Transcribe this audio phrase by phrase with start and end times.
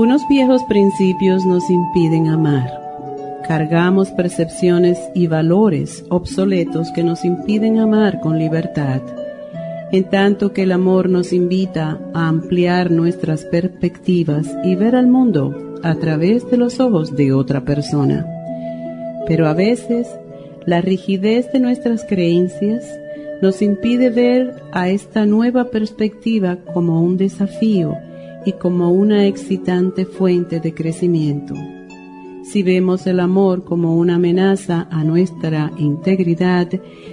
[0.00, 2.70] Unos viejos principios nos impiden amar.
[3.46, 9.02] Cargamos percepciones y valores obsoletos que nos impiden amar con libertad,
[9.92, 15.76] en tanto que el amor nos invita a ampliar nuestras perspectivas y ver al mundo
[15.82, 18.24] a través de los ojos de otra persona.
[19.26, 20.08] Pero a veces
[20.64, 22.86] la rigidez de nuestras creencias
[23.42, 27.98] nos impide ver a esta nueva perspectiva como un desafío
[28.44, 31.54] y como una excitante fuente de crecimiento.
[32.42, 36.68] Si vemos el amor como una amenaza a nuestra integridad,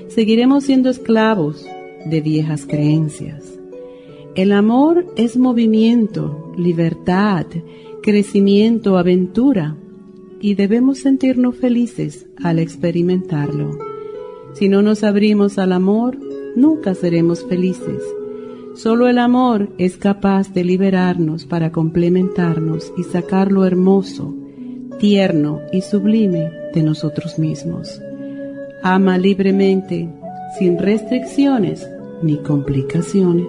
[0.08, 1.66] seguiremos siendo esclavos
[2.05, 3.44] de viejas creencias.
[4.36, 7.45] El amor es movimiento, libertad,
[8.02, 9.75] crecimiento, aventura,
[10.39, 13.78] y debemos sentirnos felices al experimentarlo.
[14.53, 16.17] Si no nos abrimos al amor,
[16.55, 18.02] nunca seremos felices
[18.78, 24.36] Solo el amor es capaz de liberarnos para complementarnos y sacar lo hermoso,
[25.00, 28.00] tierno y sublime de nosotros mismos.
[28.83, 30.08] Ama libremente,
[30.59, 31.89] sin restricciones
[32.22, 33.48] ni complicaciones.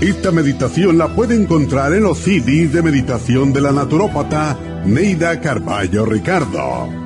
[0.00, 6.06] Esta meditación la puede encontrar en los CDs de meditación de la naturópata Neida Carballo
[6.06, 7.05] Ricardo.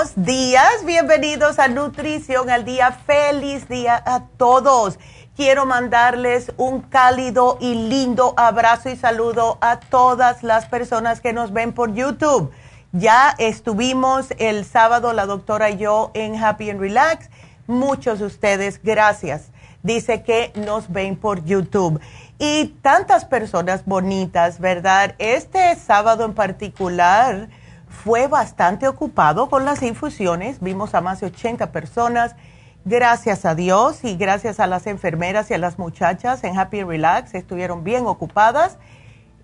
[0.00, 4.98] Buenos días, bienvenidos a Nutrición al Día, feliz día a todos.
[5.36, 11.52] Quiero mandarles un cálido y lindo abrazo y saludo a todas las personas que nos
[11.52, 12.50] ven por YouTube.
[12.92, 17.28] Ya estuvimos el sábado la doctora y yo en Happy and Relax.
[17.66, 19.50] Muchos de ustedes, gracias.
[19.82, 22.00] Dice que nos ven por YouTube.
[22.38, 25.14] Y tantas personas bonitas, ¿verdad?
[25.18, 27.50] Este sábado en particular
[27.90, 30.60] fue bastante ocupado con las infusiones.
[30.60, 32.36] Vimos a más de 80 personas.
[32.84, 37.34] Gracias a Dios y gracias a las enfermeras y a las muchachas en Happy Relax
[37.34, 38.78] estuvieron bien ocupadas.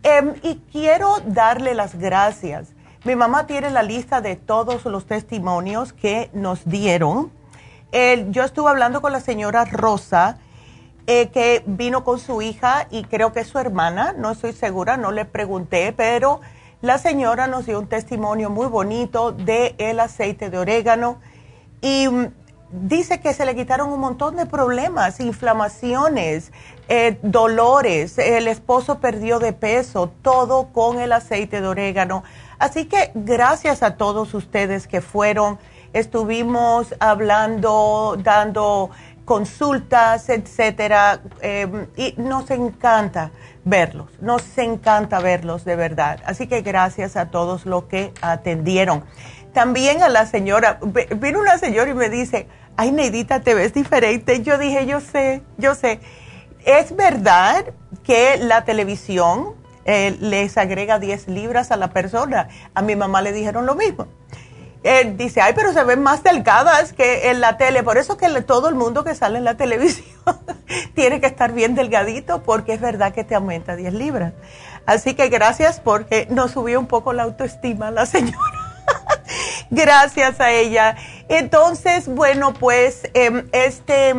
[0.02, 2.69] Em, y quiero darle las gracias.
[3.04, 7.31] Mi mamá tiene la lista de todos los testimonios que nos dieron.
[8.31, 10.38] yo estuve hablando con la señora Rosa,
[11.06, 14.96] eh, que vino con su hija y creo que es su hermana, no estoy segura,
[14.96, 16.40] no le pregunté, pero
[16.82, 21.19] la señora nos dio un testimonio muy bonito de el aceite de orégano
[21.81, 22.26] y mm,
[22.70, 26.52] dice que se le quitaron un montón de problemas, inflamaciones,
[26.88, 32.25] eh, dolores, el esposo perdió de peso, todo con el aceite de orégano.
[32.58, 35.58] Así que gracias a todos ustedes que fueron,
[35.93, 38.90] estuvimos hablando, dando
[39.26, 43.32] consultas, etcétera, em, y nos encanta
[43.64, 46.20] verlos, nos encanta verlos de verdad.
[46.25, 49.05] Así que gracias a todos los que atendieron.
[49.52, 50.78] También a la señora,
[51.19, 52.46] vino una señora y me dice,
[52.76, 54.43] ay Neidita, te ves diferente.
[54.43, 56.00] Yo dije, yo sé, yo sé.
[56.64, 57.64] Es verdad
[58.05, 62.49] que la televisión eh, les agrega 10 libras a la persona.
[62.75, 64.06] A mi mamá le dijeron lo mismo.
[64.82, 67.82] Eh, dice, ay, pero se ven más delgadas que en la tele.
[67.82, 70.06] Por eso que todo el mundo que sale en la televisión
[70.94, 74.32] tiene que estar bien delgadito porque es verdad que te aumenta 10 libras.
[74.87, 78.67] Así que gracias porque nos subió un poco la autoestima la señora.
[79.70, 80.96] Gracias a ella.
[81.28, 84.14] Entonces, bueno, pues em, este,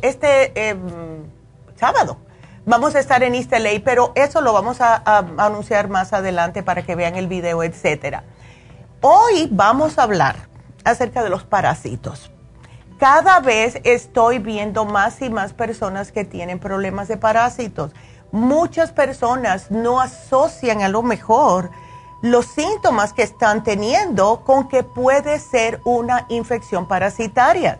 [0.00, 1.26] este em,
[1.76, 2.18] sábado
[2.68, 3.52] vamos a estar en East
[3.82, 5.02] pero eso lo vamos a,
[5.38, 8.24] anunciar más adelante para que vean el video, etcétera.
[9.00, 10.48] Hoy vamos a hablar
[10.82, 12.32] acerca de los parásitos.
[12.98, 17.92] Cada vez estoy viendo más y más personas que tienen problemas de parásitos.
[18.32, 21.70] Muchas personas no asocian a lo mejor
[22.22, 27.78] los síntomas que están teniendo con que puede ser una infección parasitaria.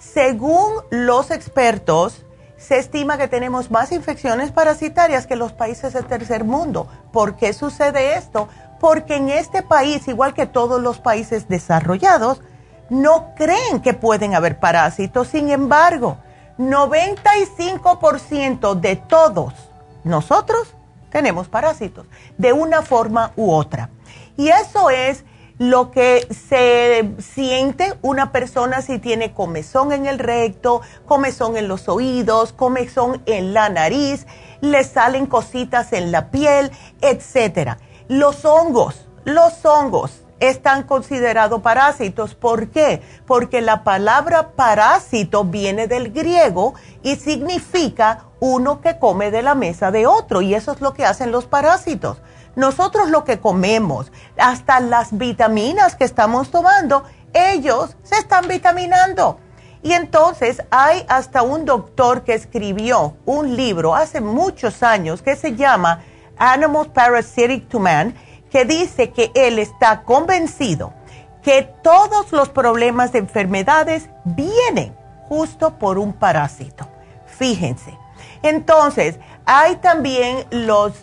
[0.00, 2.26] Según los expertos,
[2.56, 6.88] se estima que tenemos más infecciones parasitarias que los países del tercer mundo.
[7.12, 8.48] ¿Por qué sucede esto?
[8.80, 12.40] Porque en este país, igual que todos los países desarrollados,
[12.90, 15.28] no creen que pueden haber parásitos.
[15.28, 16.18] Sin embargo,
[16.58, 19.54] 95% de todos
[20.04, 20.74] nosotros
[21.10, 22.06] tenemos parásitos,
[22.36, 23.88] de una forma u otra.
[24.36, 25.24] Y eso es
[25.58, 31.88] lo que se siente una persona si tiene comezón en el recto, comezón en los
[31.88, 34.26] oídos, comezón en la nariz,
[34.60, 36.70] le salen cositas en la piel,
[37.00, 37.78] etc.
[38.08, 42.36] Los hongos, los hongos están considerados parásitos.
[42.36, 43.02] ¿Por qué?
[43.26, 49.90] Porque la palabra parásito viene del griego y significa uno que come de la mesa
[49.90, 52.18] de otro y eso es lo que hacen los parásitos.
[52.54, 59.40] Nosotros lo que comemos, hasta las vitaminas que estamos tomando, ellos se están vitaminando.
[59.82, 65.56] Y entonces hay hasta un doctor que escribió un libro hace muchos años que se
[65.56, 66.02] llama
[66.38, 68.14] Animal Parasitic to Man,
[68.50, 70.92] que dice que él está convencido
[71.42, 74.96] que todos los problemas de enfermedades vienen
[75.28, 76.88] justo por un parásito.
[77.26, 77.96] Fíjense.
[78.42, 80.94] Entonces, hay también los,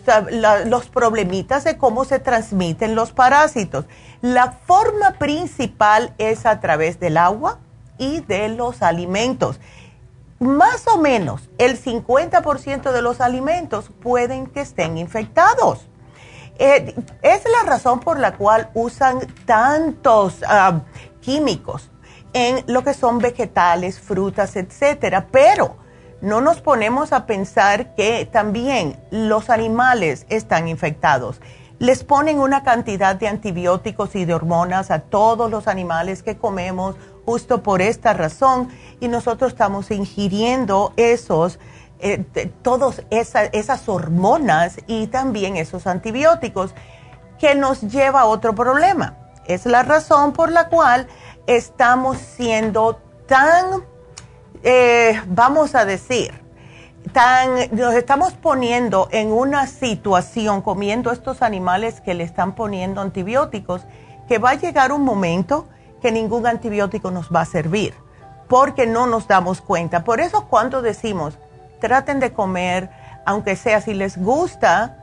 [0.66, 3.86] los problemitas de cómo se transmiten los parásitos.
[4.20, 7.58] La forma principal es a través del agua
[7.96, 9.60] y de los alimentos.
[10.44, 15.88] Más o menos el 50% de los alimentos pueden que estén infectados.
[16.58, 20.82] Eh, es la razón por la cual usan tantos ah,
[21.22, 21.90] químicos
[22.34, 25.76] en lo que son vegetales, frutas, etcétera, pero
[26.20, 31.40] no nos ponemos a pensar que también los animales están infectados.
[31.78, 36.96] Les ponen una cantidad de antibióticos y de hormonas a todos los animales que comemos
[37.24, 38.68] justo por esta razón
[39.00, 41.58] y nosotros estamos ingiriendo esos,
[42.00, 42.24] eh,
[42.62, 46.74] todas esas hormonas y también esos antibióticos
[47.38, 49.16] que nos lleva a otro problema.
[49.46, 51.06] Es la razón por la cual
[51.46, 53.84] estamos siendo tan
[54.66, 56.32] eh, vamos a decir,
[57.12, 63.82] tan, nos estamos poniendo en una situación comiendo estos animales que le están poniendo antibióticos,
[64.26, 65.68] que va a llegar un momento
[66.04, 67.94] que ningún antibiótico nos va a servir,
[68.46, 70.04] porque no nos damos cuenta.
[70.04, 71.38] Por eso cuando decimos,
[71.80, 72.90] traten de comer,
[73.24, 74.98] aunque sea si les gusta,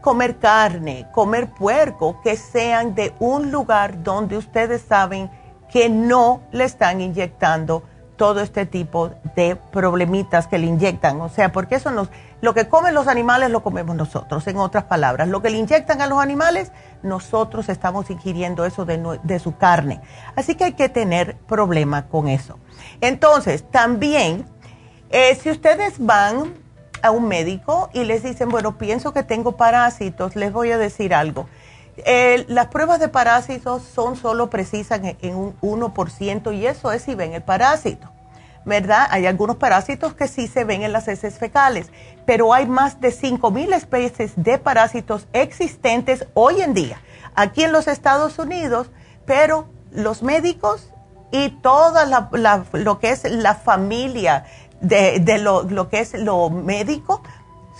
[0.00, 5.28] comer carne, comer puerco, que sean de un lugar donde ustedes saben
[5.72, 7.82] que no le están inyectando
[8.16, 11.20] todo este tipo de problemitas que le inyectan.
[11.20, 12.10] O sea, porque eso nos,
[12.44, 15.28] lo que comen los animales lo comemos nosotros, en otras palabras.
[15.28, 16.72] Lo que le inyectan a los animales,
[17.02, 20.02] nosotros estamos ingiriendo eso de, su carne.
[20.36, 22.58] Así que hay que tener problema con eso.
[23.00, 24.44] Entonces, también,
[25.08, 26.52] eh, si ustedes van
[27.00, 31.14] a un médico y les dicen, bueno, pienso que tengo parásitos, les voy a decir
[31.14, 31.48] algo.
[32.48, 37.32] Las pruebas de parásitos son solo precisas en, un 1% y eso es si ven
[37.32, 38.10] el parásito,
[38.64, 39.06] ¿verdad?
[39.10, 41.90] Hay algunos parásitos que sí se ven en las heces fecales,
[42.26, 46.98] pero hay más de 5.000 especies de parásitos existentes hoy en día
[47.34, 48.90] aquí en los Estados Unidos,
[49.26, 50.90] pero los médicos
[51.30, 52.30] y toda
[52.72, 54.44] lo que es la familia
[54.80, 57.22] de, lo, que es lo médico,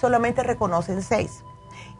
[0.00, 1.44] solamente reconocen seis.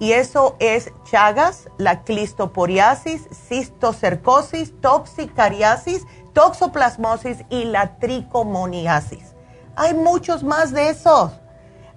[0.00, 9.34] Y eso es Chagas, la clistoporiasis, cistocercosis, toxicariasis, toxoplasmosis y la tricomoniasis.
[9.76, 11.32] Hay muchos más de esos.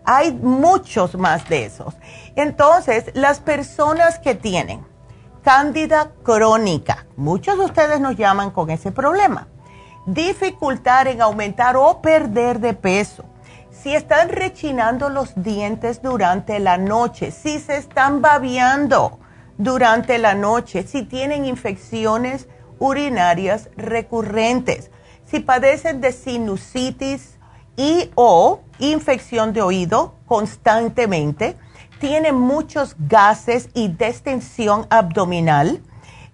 [0.05, 1.93] Hay muchos más de esos.
[2.35, 4.85] Entonces, las personas que tienen
[5.43, 9.47] cándida crónica, muchos de ustedes nos llaman con ese problema.
[10.05, 13.25] Dificultad en aumentar o perder de peso.
[13.69, 19.19] Si están rechinando los dientes durante la noche, si se están babeando
[19.57, 22.47] durante la noche, si tienen infecciones
[22.79, 24.91] urinarias recurrentes,
[25.25, 27.37] si padecen de sinusitis
[27.75, 31.55] y o infección de oído constantemente,
[31.99, 35.81] tienen muchos gases y distensión abdominal,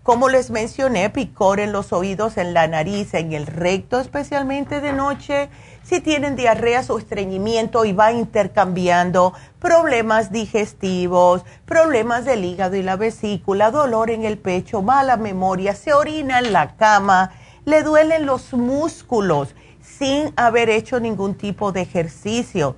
[0.03, 4.91] como les mencioné, picor en los oídos, en la nariz, en el recto, especialmente de
[4.91, 5.50] noche,
[5.83, 12.95] si tienen diarreas o estreñimiento y va intercambiando problemas digestivos, problemas del hígado y la
[12.95, 17.31] vesícula, dolor en el pecho, mala memoria, se orina en la cama,
[17.65, 22.75] le duelen los músculos sin haber hecho ningún tipo de ejercicio.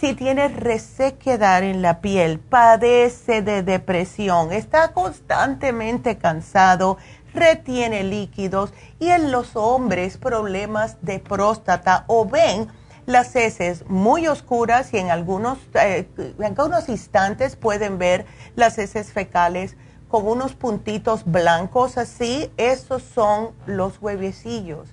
[0.00, 6.96] Si tiene resequedad en la piel, padece de depresión, está constantemente cansado,
[7.34, 12.68] retiene líquidos y en los hombres problemas de próstata o ven
[13.06, 19.12] las heces muy oscuras y en algunos, eh, en algunos instantes pueden ver las heces
[19.12, 19.76] fecales
[20.08, 24.88] con unos puntitos blancos así, esos son los huevecillos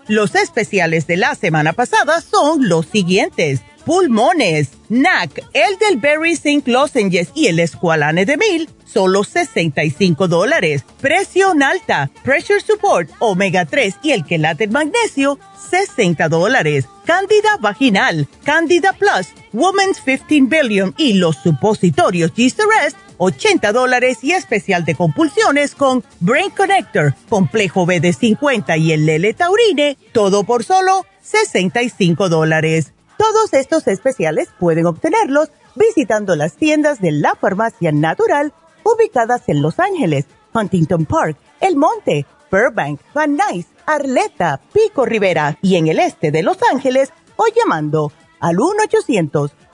[0.11, 3.61] Los especiales de la semana pasada son los siguientes.
[3.85, 10.83] Pulmones, NAC, el del Berry Zinc Lozenges y el Esqualane de Mil, solo 65 dólares.
[10.99, 15.39] Presión alta, Pressure Support, Omega 3 y el quelate magnesio,
[15.69, 16.87] 60 dólares.
[17.05, 24.83] Cándida vaginal, Candida Plus, Woman's 15 Billion y los supositorios G-Rest, 80 dólares y especial
[24.83, 30.63] de compulsiones con Brain Connector, complejo B de 50 y el Lele Taurine, todo por
[30.63, 32.93] solo 65 dólares.
[33.17, 39.79] Todos estos especiales pueden obtenerlos visitando las tiendas de la farmacia natural ubicadas en Los
[39.79, 40.25] Ángeles,
[40.55, 46.41] Huntington Park, El Monte, Burbank, Van Nuys, Arleta, Pico Rivera y en el este de
[46.41, 48.57] Los Ángeles o llamando al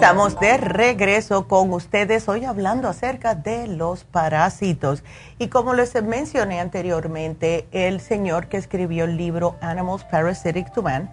[0.00, 5.04] Estamos de regreso con ustedes hoy hablando acerca de los parásitos.
[5.38, 11.12] Y como les mencioné anteriormente, el señor que escribió el libro Animals Parasitic to Man,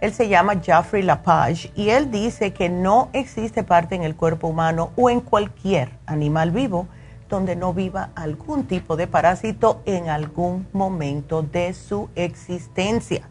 [0.00, 4.48] él se llama Jeffrey Lapage y él dice que no existe parte en el cuerpo
[4.48, 6.88] humano o en cualquier animal vivo
[7.28, 13.28] donde no viva algún tipo de parásito en algún momento de su existencia.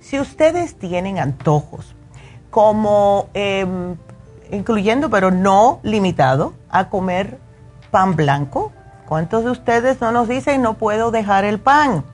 [0.00, 1.94] Si ustedes tienen antojos,
[2.50, 3.96] como em,
[4.50, 7.38] incluyendo, pero no limitado, a comer
[7.90, 8.72] pan blanco,
[9.06, 12.04] ¿cuántos de ustedes no nos dicen no puedo dejar el pan?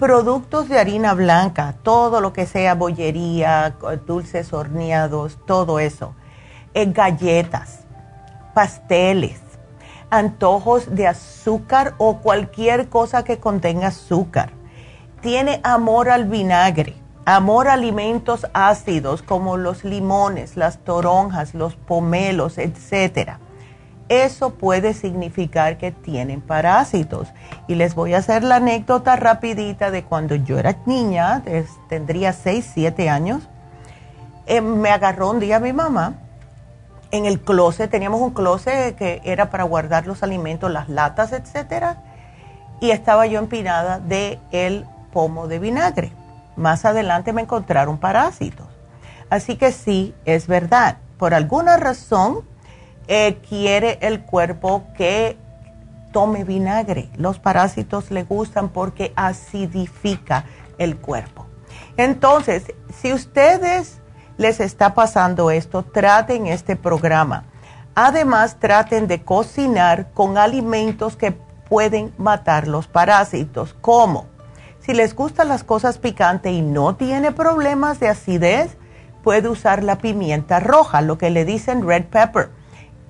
[0.00, 6.14] productos de harina blanca, todo lo que sea bollería, dulces horneados, todo eso,
[6.72, 7.80] eh, galletas,
[8.54, 9.38] pasteles,
[10.08, 14.52] antojos de azúcar o cualquier cosa que contenga azúcar.
[15.20, 23.40] Tiene amor al vinagre, amor alimentos ácidos como los limones, las toronjas, los pomelos, etcétera
[24.10, 27.28] eso puede significar que tienen parásitos.
[27.68, 31.44] Y les voy a hacer la anécdota rapidita de cuando yo era niña,
[31.88, 33.48] tendría 6, 7 años,
[34.46, 36.14] eh, me agarró un día mi mamá
[37.12, 42.02] en el closet, teníamos un closet que era para guardar los alimentos, las latas, etcétera,
[42.80, 46.12] y estaba yo empinada de el pomo de vinagre.
[46.60, 48.66] Más adelante me encontraron parásitos.
[49.30, 50.98] Así que sí, es verdad.
[51.16, 52.42] Por alguna razón,
[53.08, 55.38] eh, quiere el cuerpo que
[56.12, 57.08] tome vinagre.
[57.16, 60.44] Los parásitos le gustan porque acidifica
[60.76, 61.46] el cuerpo.
[61.96, 63.98] Entonces, si ustedes
[64.36, 67.44] les está pasando esto, traten este programa.
[67.94, 74.26] Además, traten de cocinar con alimentos que pueden matar los parásitos, como
[74.80, 78.76] si les gustan las cosas picantes y no tiene problemas de acidez,
[79.22, 82.50] puede usar la pimienta roja, lo que le dicen red pepper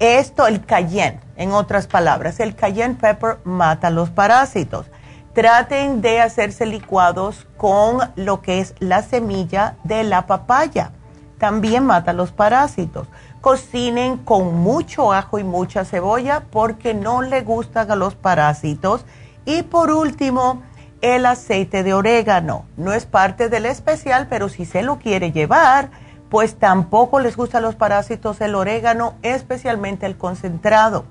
[0.00, 4.86] esto, el cayenne, en otras palabras, el cayenne pepper mata los parásitos.
[5.34, 10.92] Traten de hacerse licuados con lo que es la semilla de la papaya.
[11.38, 13.08] También mata los parásitos.
[13.42, 19.04] Cocinen con mucho ajo y mucha cebolla porque no le gustan a los parásitos.
[19.44, 20.62] Y por último,
[21.00, 22.64] el aceite de orégano.
[22.76, 25.90] No es parte del especial, pero si se lo quiere llevar,
[26.28, 31.04] pues tampoco les gustan los parásitos el orégano, especialmente el concentrado.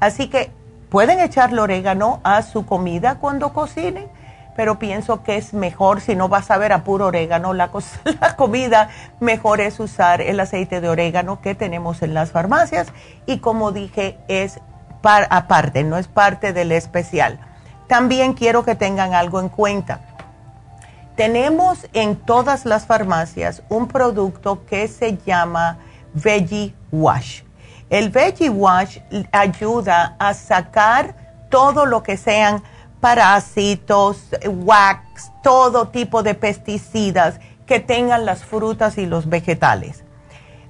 [0.00, 0.50] Así que
[0.88, 4.08] pueden echarle orégano a su comida cuando cocinen,
[4.56, 7.70] pero pienso que es mejor, si no vas a ver a puro orégano la,
[8.36, 8.88] comida,
[9.20, 12.88] mejor es usar el aceite de orégano que tenemos en las farmacias
[13.26, 14.60] y como dije, es
[15.02, 17.40] aparte, no es parte del especial.
[17.92, 20.00] También quiero que tengan algo en cuenta
[21.14, 25.76] tenemos en todas las farmacias un producto que se llama
[26.14, 27.42] Veggie Wash.
[27.90, 28.98] El Veggie Wash
[29.30, 31.14] ayuda a sacar
[31.50, 32.62] todo lo que sean
[33.00, 40.04] parásitos, wax, todo tipo de pesticidas que tengan las frutas y los vegetales.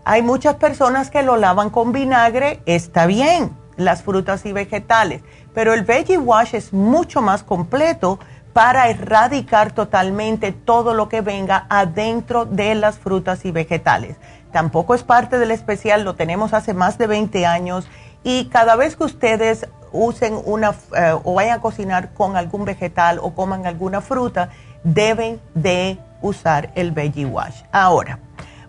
[0.05, 5.23] Hay muchas personas que lo lavan con vinagre, está bien, las frutas y vegetales,
[5.55, 8.19] pero el Veggie Wash es mucho más completo
[8.53, 14.17] para erradicar totalmente todo lo que venga adentro de las frutas y vegetales.
[14.53, 17.89] Tampoco es parte del especial, lo tenemos hace más de 20 años
[18.23, 23.19] y cada vez que ustedes usen una eh, o vayan a cocinar con algún vegetal
[23.21, 24.51] o coman alguna fruta,
[24.85, 27.63] deben de usar el Veggie Wash.
[27.73, 28.19] Ahora,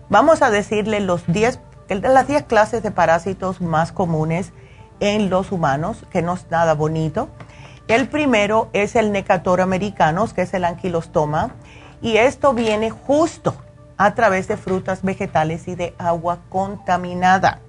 [0.08, 4.52] vamos a decirle los 10, las 10 clases de parásitos más comunes
[5.04, 7.28] en los humanos, que no es nada bonito.
[7.88, 11.54] El primero es el necator americanos, que es el anquilostoma,
[12.00, 13.54] y esto viene justo
[13.96, 17.60] a través de frutas, vegetales y de agua contaminada.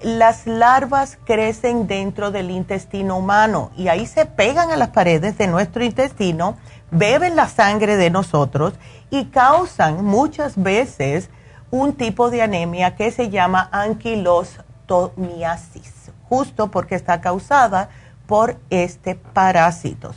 [0.00, 5.48] Las larvas crecen dentro del intestino humano y ahí se pegan a las paredes de
[5.48, 6.56] nuestro intestino,
[6.92, 8.74] beben la sangre de nosotros
[9.10, 11.30] y causan muchas veces
[11.70, 15.92] un tipo de anemia que se llama anquilostomiasis,
[16.28, 17.88] justo porque está causada
[18.26, 20.12] por este parásito.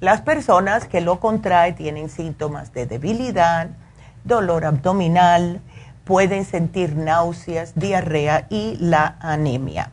[0.00, 3.68] Las personas que lo contraen tienen síntomas de debilidad,
[4.24, 5.60] dolor abdominal,
[6.04, 9.92] pueden sentir náuseas, diarrea y la anemia.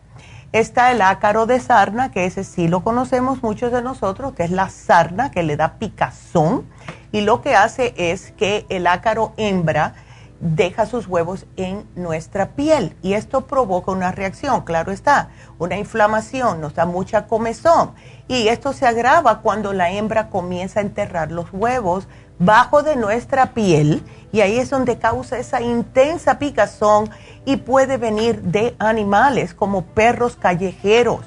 [0.53, 4.51] Está el ácaro de sarna, que ese sí lo conocemos muchos de nosotros, que es
[4.51, 6.65] la sarna que le da picazón
[7.11, 9.93] y lo que hace es que el ácaro hembra
[10.39, 16.61] deja sus huevos en nuestra piel y esto provoca una reacción, claro está, una inflamación,
[16.61, 17.93] nos da mucha comezón
[18.27, 22.07] y esto se agrava cuando la hembra comienza a enterrar los huevos
[22.39, 27.09] bajo de nuestra piel y ahí es donde causa esa intensa picazón
[27.45, 31.21] y puede venir de animales como perros callejeros.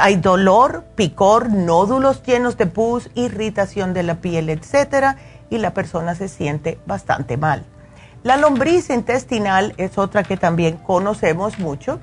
[0.00, 5.16] Hay dolor, picor, nódulos llenos de pus, irritación de la piel, etcétera,
[5.50, 7.64] y la persona se siente bastante mal.
[8.24, 12.00] La lombriz intestinal es otra que también conocemos mucho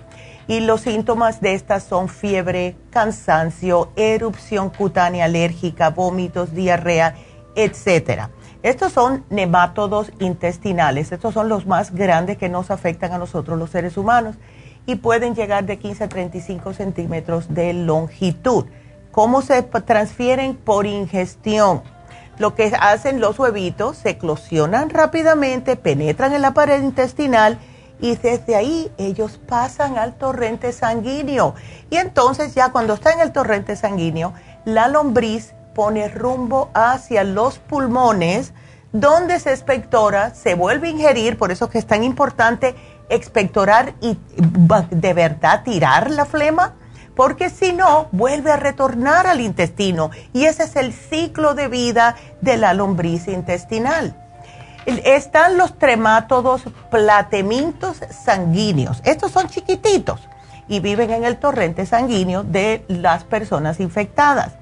[0.48, 7.16] y los síntomas de estas son fiebre, cansancio, erupción cutánea alérgica, vómitos, diarrea,
[7.56, 8.30] etcétera.
[8.62, 13.72] Estos son nemátodos intestinales, estos son los más grandes que nos afectan a nosotros los
[13.72, 14.36] seres humanos
[14.86, 18.66] y pueden llegar de 15 a 35 centímetros de longitud.
[19.10, 20.56] ¿Cómo se transfieren?
[20.56, 21.82] Por ingestión
[22.38, 27.60] lo que hacen los huevitos, se eclosionan rápidamente, penetran en la pared intestinal
[28.00, 31.54] y desde ahí ellos pasan al torrente sanguíneo.
[31.90, 34.34] Y entonces ya cuando está en el torrente sanguíneo,
[34.66, 38.54] la lombriz pone rumbo hacia los pulmones,
[38.92, 42.76] donde se expectora, se vuelve a ingerir, por eso que es tan importante
[43.10, 44.18] expectorar y
[44.90, 46.74] de verdad tirar la flema
[47.16, 52.16] porque si no, vuelve a retornar al intestino y ese es el ciclo de vida
[52.42, 54.16] de la lombriz intestinal.
[54.86, 59.02] Están los tremátodos platemintos sanguíneos.
[59.04, 60.28] Estos son chiquititos
[60.68, 64.54] y viven en el torrente sanguíneo de las personas infectadas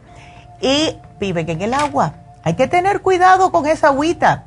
[0.59, 2.13] y viven en el agua.
[2.43, 4.45] Hay que tener cuidado con esa agüita.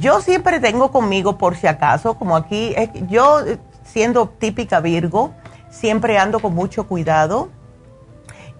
[0.00, 2.74] Yo siempre tengo conmigo, por si acaso, como aquí,
[3.08, 3.40] yo
[3.84, 5.32] siendo típica Virgo,
[5.70, 7.48] siempre ando con mucho cuidado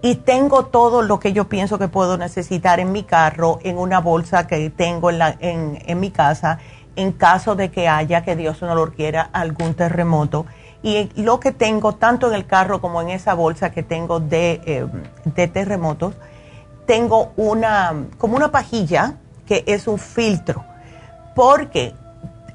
[0.01, 3.99] y tengo todo lo que yo pienso que puedo necesitar en mi carro, en una
[3.99, 6.59] bolsa que tengo en, en, mi casa,
[6.95, 10.45] en caso de que haya, que Dios no lo quiera, algún terremoto.
[10.81, 14.61] Y lo que tengo tanto en el carro como en esa bolsa que tengo de,
[14.65, 14.85] eh,
[15.25, 16.15] de terremotos,
[16.85, 20.63] tengo una, como una pajilla que es un filtro,
[21.35, 21.93] porque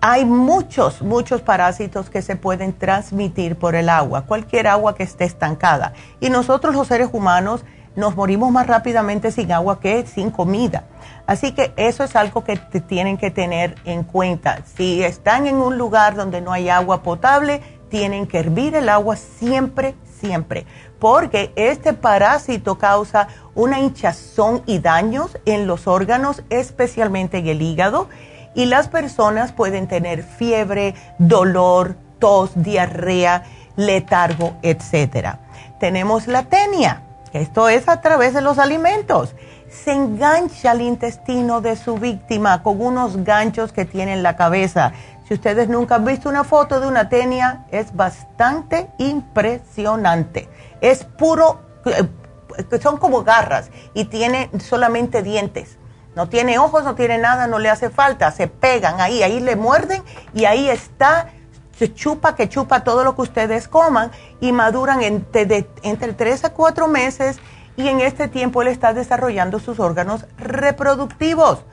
[0.06, 5.24] hay muchos, muchos parásitos que se pueden transmitir por el agua, cualquier agua que esté
[5.24, 5.94] estancada.
[6.20, 7.64] Y nosotros los seres humanos
[7.96, 10.84] nos morimos más rápidamente sin agua que sin comida.
[11.26, 14.58] Así que eso es algo que tienen que tener en cuenta.
[14.76, 19.16] Si están en un lugar donde no hay agua potable, tienen que hervir el agua
[19.16, 20.66] siempre, siempre,
[20.98, 28.10] porque este parásito causa una hinchazón y daños en los órganos, especialmente en el hígado
[28.54, 33.44] y las personas pueden tener fiebre, dolor, tos, diarrea,
[33.76, 35.36] letargo, etc.
[35.80, 39.34] Tenemos la tenia, esto es a través de los alimentos.
[39.68, 44.92] Se engancha el intestino de su víctima con unos ganchos que tiene en la cabeza.
[45.26, 50.48] Si ustedes nunca han visto una foto de una tenia, es bastante impresionante.
[50.80, 55.78] Es puro, eh, son como garras y tiene solamente dientes
[56.16, 58.30] no tiene ojos, no tiene nada, no le hace falta.
[58.30, 61.30] Se pegan ahí, ahí le muerden y ahí está,
[61.76, 66.52] se chupa, que chupa todo lo que ustedes coman y maduran entre, entre 3 a
[66.52, 67.38] 4 meses
[67.76, 71.64] y en este tiempo él está desarrollando sus órganos reproductivos.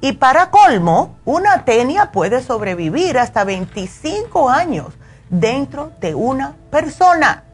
[0.00, 4.94] Y para colmo, una tenia puede sobrevivir hasta 25 años
[5.28, 7.44] dentro de una persona.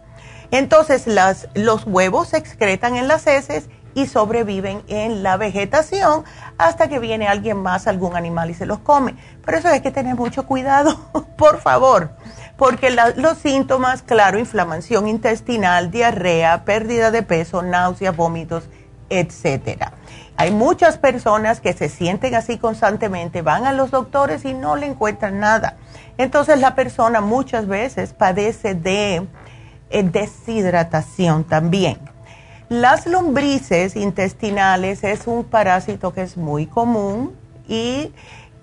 [0.50, 1.06] Entonces
[1.54, 6.22] los huevos se excretan en las heces y sobreviven en la vegetación
[6.58, 9.14] hasta que viene alguien más, algún animal y se los come.
[9.42, 11.00] Por eso hay que tener mucho cuidado,
[11.38, 12.10] por favor,
[12.58, 18.64] porque los síntomas, claro, inflamación intestinal, diarrea, pérdida de peso, náuseas, vómitos,
[19.08, 19.94] etcétera.
[20.36, 24.84] Hay muchas personas que se sienten así constantemente, van a los doctores y no le
[24.84, 25.78] encuentran nada.
[26.18, 29.26] Entonces la persona muchas veces padece de
[29.88, 32.15] eh, deshidratación también.
[32.68, 37.32] Las lombrices intestinales es un parásito que es muy común
[37.68, 38.12] y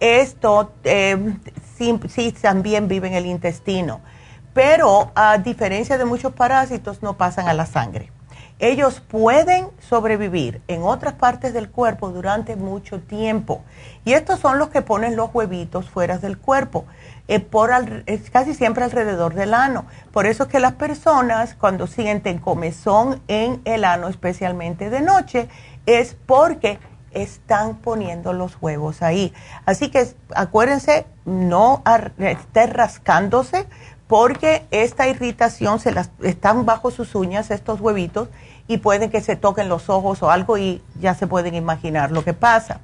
[0.01, 1.37] esto eh,
[1.77, 4.01] sí, también vive en el intestino,
[4.53, 8.11] pero a diferencia de muchos parásitos no pasan a la sangre.
[8.59, 13.61] Ellos pueden sobrevivir en otras partes del cuerpo durante mucho tiempo
[14.03, 16.83] y estos son los que ponen los huevitos fuera del cuerpo.
[17.33, 17.71] Eh, por
[18.31, 19.87] casi siempre alrededor del ano.
[20.11, 25.49] Por eso que las personas cuando sienten comezón en el ano, especialmente de noche,
[25.87, 26.77] es porque
[27.09, 29.33] están poniendo los huevos ahí.
[29.65, 31.81] Así que acuérdense, no
[32.19, 33.65] esté rascándose
[34.05, 38.29] porque esta irritación se las están bajo sus uñas estos huevitos
[38.67, 42.23] y pueden que se toquen los ojos o algo y ya se pueden imaginar lo
[42.23, 42.79] que pasa.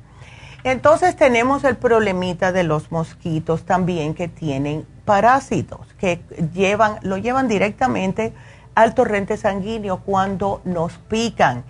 [0.64, 6.22] Entonces tenemos el problemita de los mosquitos también que tienen parásitos, que
[6.54, 8.34] llevan, lo llevan directamente
[8.76, 11.64] al torrente sanguíneo cuando nos pican.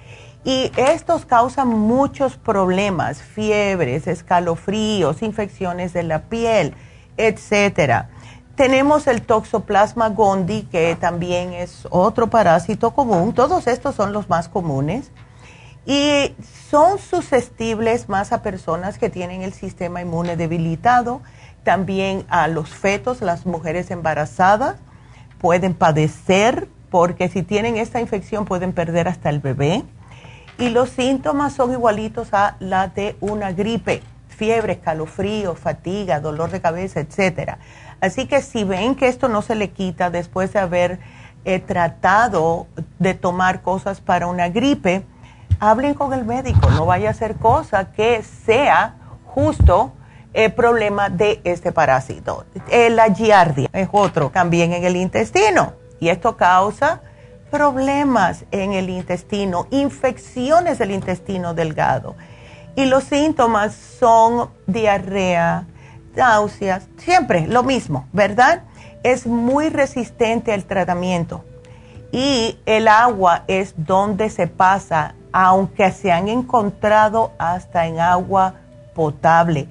[0.44, 6.74] Y estos causan muchos problemas, fiebres, escalofríos, infecciones de la piel,
[7.18, 8.10] etcétera.
[8.56, 13.34] Tenemos el toxoplasma gondii, que también es otro parásito común.
[13.34, 15.12] Todos estos son los más comunes
[15.86, 16.36] y
[16.70, 21.22] son susceptibles más a personas que tienen el sistema inmune debilitado,
[21.64, 24.78] también a los fetos, las mujeres embarazadas
[25.40, 29.84] pueden padecer porque si tienen esta infección pueden perder hasta el bebé.
[30.58, 36.60] Y los síntomas son igualitos a la de una gripe, fiebre, escalofrío, fatiga, dolor de
[36.60, 37.58] cabeza, etc.
[38.02, 41.00] Así que si ven que esto no se le quita después de haber
[41.46, 45.04] eh, tratado de tomar cosas para una gripe,
[45.60, 48.96] hablen con el médico, no vaya a ser cosa que sea
[49.26, 49.94] justo
[50.34, 52.46] el problema de este parásito.
[52.92, 57.02] La giardia es otro también en el intestino y esto causa
[57.52, 62.16] problemas en el intestino, infecciones del intestino delgado.
[62.76, 65.66] Y los síntomas son diarrea,
[66.16, 68.64] náuseas, siempre lo mismo, ¿verdad?
[69.04, 71.44] Es muy resistente al tratamiento.
[72.12, 78.56] Y el agua es donde se pasa aunque se han encontrado hasta en agua
[78.94, 79.68] potable.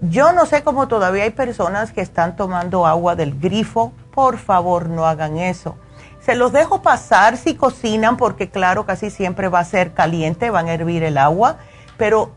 [0.00, 3.92] Yo no sé cómo todavía hay personas que están tomando agua del grifo.
[4.12, 5.76] Por favor, no hagan eso.
[6.20, 10.68] Se los dejo pasar si cocinan, porque claro, casi siempre va a ser caliente, van
[10.68, 11.58] a hervir el agua.
[11.96, 12.30] Pero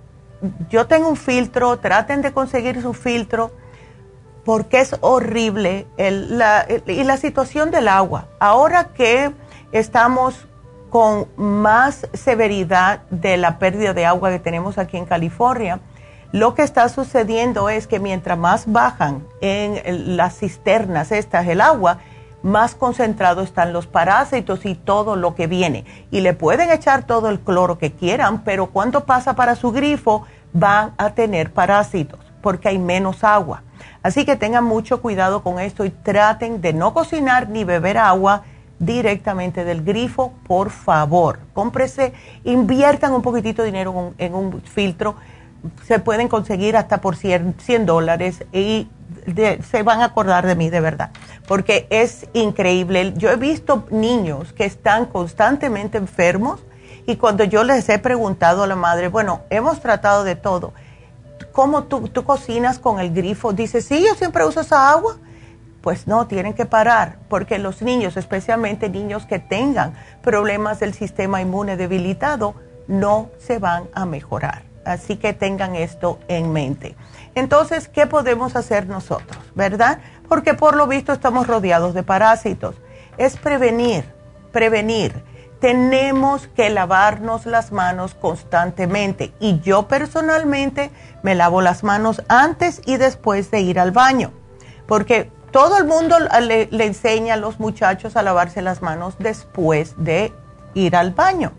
[0.69, 3.51] yo tengo un filtro, traten de conseguir su filtro,
[4.43, 8.27] porque es horrible y la situación del agua.
[8.39, 9.33] Ahora que
[9.71, 10.47] estamos
[10.95, 15.81] con más severidad de la pérdida de agua que tenemos aquí en California,
[16.31, 21.97] lo que está sucediendo es que mientras más bajan en las cisternas estas el agua,
[22.43, 25.83] más concentrado están los parásitos y todo lo que viene.
[26.11, 30.23] Y le pueden echar todo el cloro que quieran, pero cuando pasa para su grifo
[30.53, 33.63] van a tener parásitos porque hay menos agua.
[34.01, 38.43] Así que tengan mucho cuidado con esto y traten de no cocinar ni beber agua
[38.79, 41.39] directamente del grifo, por favor.
[41.53, 45.15] Cómprese, inviertan un poquitito de dinero en un, filtro.
[45.85, 48.87] Se pueden conseguir hasta por 100, dólares y
[49.69, 51.09] se van a acordar de mí de verdad,
[51.47, 53.13] porque es increíble.
[53.15, 56.63] Yo he visto niños que están constantemente enfermos
[57.07, 60.73] y cuando yo les he preguntado a la madre, bueno, hemos tratado de todo,
[61.51, 63.53] ¿cómo tú, tú cocinas con el grifo?
[63.53, 65.17] Dice, sí, yo siempre uso esa agua
[65.85, 69.93] pues no, tienen que parar, porque los niños, especialmente niños que tengan
[70.23, 72.55] problemas del sistema inmune debilitado,
[72.87, 74.63] no se van a mejorar.
[74.83, 76.95] Así que tengan esto en mente.
[77.35, 79.37] Entonces, ¿qué podemos hacer nosotros?
[79.53, 79.99] ¿Verdad?
[80.27, 82.73] Porque por lo visto estamos rodeados de parásitos.
[83.19, 84.05] Es prevenir,
[84.51, 85.23] prevenir.
[85.59, 89.35] Tenemos que lavarnos las manos constantemente.
[89.39, 90.89] Y yo personalmente
[91.21, 94.31] me lavo las manos antes y después de ir al baño.
[94.87, 100.33] Porque todo el mundo le, enseña a los muchachos a lavarse las manos después de
[100.73, 101.53] ir al baño.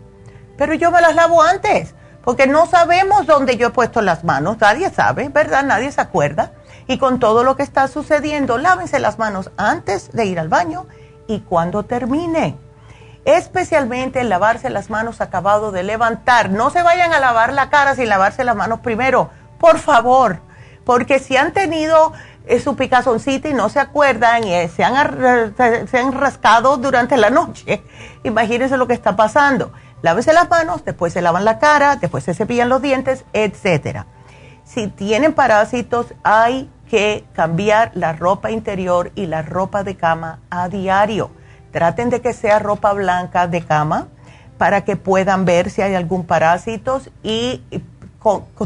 [0.55, 4.59] Pero yo me las lavo antes, porque no sabemos dónde yo he puesto las manos.
[4.59, 5.63] Nadie sabe, ¿verdad?
[5.63, 6.51] Nadie se acuerda.
[6.85, 10.85] Y con todo lo que está sucediendo, lávense las manos antes de ir al baño
[11.25, 12.55] y cuando termine.
[13.25, 16.51] Especialmente el lavarse las manos acabado de levantar.
[16.51, 20.41] No se vayan a lavar la cara sin lavarse las manos primero, por favor.
[20.85, 22.13] Porque si han tenido
[22.47, 27.29] es su picazoncita y no se acuerdan y se han, se han rascado durante la
[27.29, 27.83] noche.
[28.23, 29.71] Imagínense lo que está pasando.
[30.01, 34.03] Lávense las manos, después se lavan la cara, después se cepillan los dientes, etc.
[34.63, 40.69] Si tienen parásitos, hay que cambiar la ropa interior y la ropa de cama a
[40.69, 41.31] diario.
[41.71, 44.07] Traten de que sea ropa blanca de cama
[44.57, 47.61] para que puedan ver si hay algún parásito y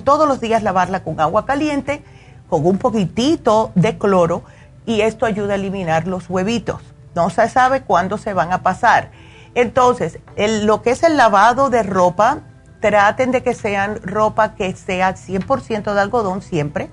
[0.03, 2.03] todos los días lavarla con agua caliente,
[2.51, 4.43] con un poquitito de cloro
[4.85, 6.81] y esto ayuda a eliminar los huevitos.
[7.15, 9.11] No se sabe cuándo se van a pasar.
[9.55, 12.39] Entonces, lo que es el lavado de ropa,
[12.81, 16.91] traten de que sean ropa que sea 100% de algodón siempre.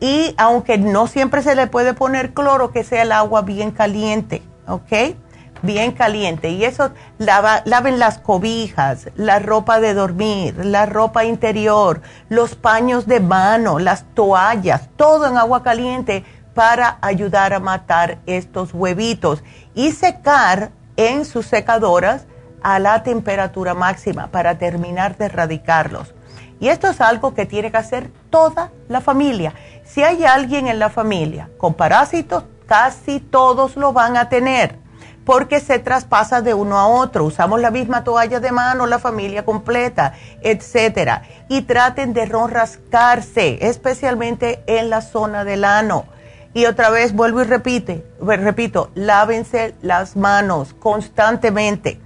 [0.00, 4.42] Y aunque no siempre se le puede poner cloro, que sea el agua bien caliente,
[4.66, 5.14] ¿ok?
[5.62, 6.50] Bien caliente.
[6.50, 13.20] Y eso, laven las cobijas, la ropa de dormir, la ropa interior, los paños de
[13.20, 19.42] mano, las toallas, todo en agua caliente para ayudar a matar estos huevitos
[19.74, 22.26] y secar en sus secadoras
[22.62, 26.14] a la temperatura máxima para terminar de erradicarlos.
[26.58, 29.54] Y esto es algo que tiene que hacer toda la familia.
[29.84, 34.79] Si hay alguien en la familia con parásitos, casi todos lo van a tener
[35.24, 37.24] porque se traspasa de uno a otro.
[37.24, 41.22] Usamos la misma toalla de mano, la familia completa, etcétera.
[41.48, 46.06] Y traten de no rascarse, especialmente en la zona del ano
[46.52, 52.00] y otra vez vuelvo y repite, repito, lávense las manos constantemente.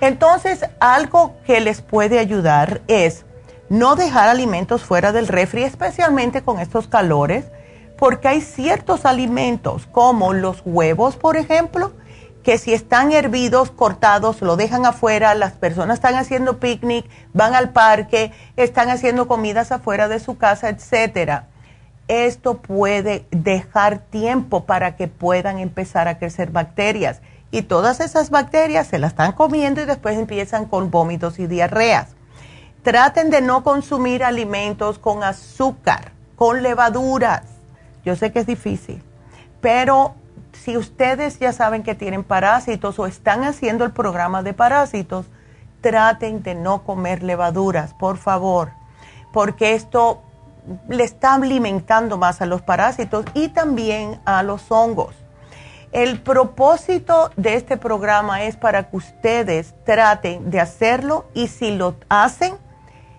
[0.00, 3.24] Entonces, algo que les puede ayudar es
[3.70, 7.46] no dejar alimentos fuera del refri, especialmente con estos calores,
[7.96, 11.92] porque hay ciertos alimentos como los huevos, por ejemplo,
[12.46, 17.04] que si están hervidos, cortados, lo dejan afuera, las personas están haciendo picnic,
[17.34, 21.48] van al parque, están haciendo comidas afuera de su casa, etcétera
[22.08, 27.20] esto puede dejar tiempo para que puedan empezar a crecer bacterias.
[27.50, 32.08] Y todas esas bacterias se las están comiendo y después empiezan con vómitos y diarreas.
[32.82, 37.42] Traten de no consumir alimentos con azúcar, con levaduras.
[38.04, 39.02] Yo sé que es difícil,
[39.60, 40.14] pero
[40.66, 45.26] si ustedes ya saben que tienen parásitos o están haciendo el programa de parásitos,
[45.80, 48.72] traten de no comer levaduras, por favor,
[49.32, 50.24] porque esto
[50.88, 55.14] le está alimentando más a los parásitos y también a los hongos.
[55.92, 61.94] El propósito de este programa es para que ustedes traten de hacerlo y si lo
[62.08, 62.56] hacen,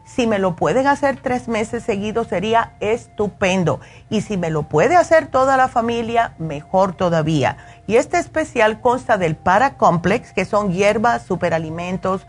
[0.07, 3.81] si me lo pueden hacer tres meses seguidos sería estupendo.
[4.09, 7.57] Y si me lo puede hacer toda la familia, mejor todavía.
[7.87, 12.25] Y este especial consta del Paracomplex, que son hierbas, superalimentos,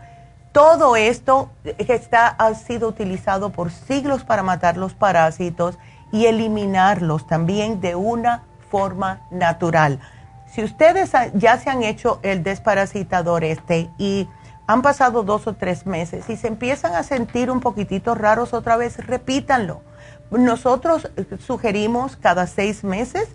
[0.51, 5.77] todo esto está, ha sido utilizado por siglos para matar los parásitos
[6.11, 9.99] y eliminarlos también de una forma natural.
[10.47, 14.27] Si ustedes ya se han hecho el desparasitador este y
[14.69, 18.77] han pasado dos o tres meses y se empiezan a sentir un poquitito raros otra
[18.77, 19.81] vez, repítanlo.
[20.29, 23.29] Nosotros sugerimos cada seis meses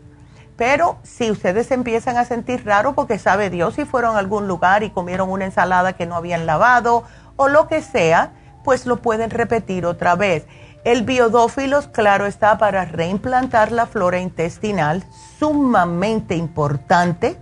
[0.57, 4.85] pero si ustedes empiezan a sentir raro porque sabe Dios si fueron a algún lugar
[4.85, 7.03] y comieron una ensalada que no habían lavado
[7.35, 8.31] o lo que sea,
[8.63, 10.47] pues lo pueden repetir otra vez.
[10.85, 15.03] El biodófilos, claro, está para reimplantar la flora intestinal,
[15.41, 17.37] sumamente importante,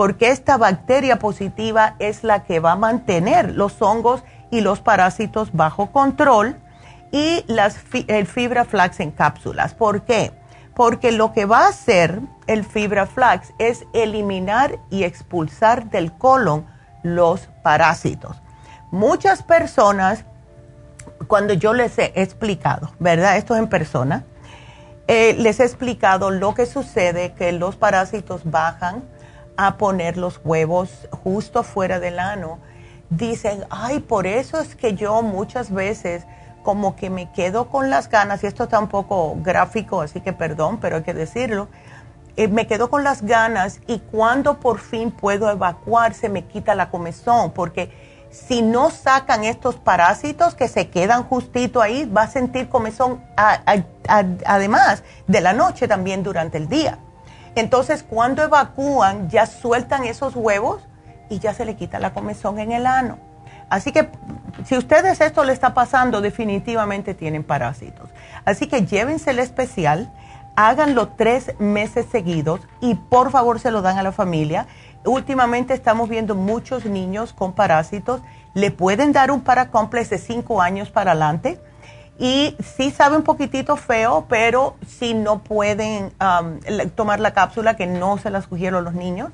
[0.00, 5.52] porque esta bacteria positiva es la que va a mantener los hongos y los parásitos
[5.52, 6.56] bajo control
[7.12, 9.74] y las el fibra flax en cápsulas.
[9.74, 10.32] ¿Por qué?
[10.74, 16.64] porque lo que va a hacer el fibra flax es eliminar y expulsar del colon
[17.02, 18.40] los parásitos.
[18.90, 20.24] Muchas personas,
[21.26, 23.36] cuando yo les he explicado, ¿verdad?
[23.36, 24.24] Esto es en persona,
[25.08, 29.02] eh, les he explicado lo que sucede, que los parásitos bajan
[29.66, 32.58] a poner los huevos justo fuera del ano.
[33.10, 36.24] Dicen, ay, por eso es que yo muchas veces
[36.62, 40.32] como que me quedo con las ganas, y esto está un poco gráfico, así que
[40.32, 41.68] perdón, pero hay que decirlo,
[42.36, 46.74] eh, me quedo con las ganas y cuando por fin puedo evacuar se me quita
[46.74, 47.90] la comezón, porque
[48.30, 53.24] si no sacan estos parásitos que se quedan justito ahí, va a sentir comezón
[54.44, 56.98] además de la noche también durante el día.
[57.54, 60.86] Entonces cuando evacúan ya sueltan esos huevos
[61.28, 63.18] y ya se le quita la comezón en el ano.
[63.70, 64.10] Así que
[64.64, 68.10] si ustedes esto le está pasando, definitivamente tienen parásitos.
[68.44, 70.12] Así que llévense el especial,
[70.56, 74.66] háganlo tres meses seguidos y por favor se lo dan a la familia.
[75.04, 78.20] Últimamente estamos viendo muchos niños con parásitos.
[78.54, 81.60] Le pueden dar un paracomplex de cinco años para adelante.
[82.20, 86.60] Y sí sabe un poquitito feo, pero si no pueden um,
[86.90, 89.32] tomar la cápsula, que no se la sugiero los niños,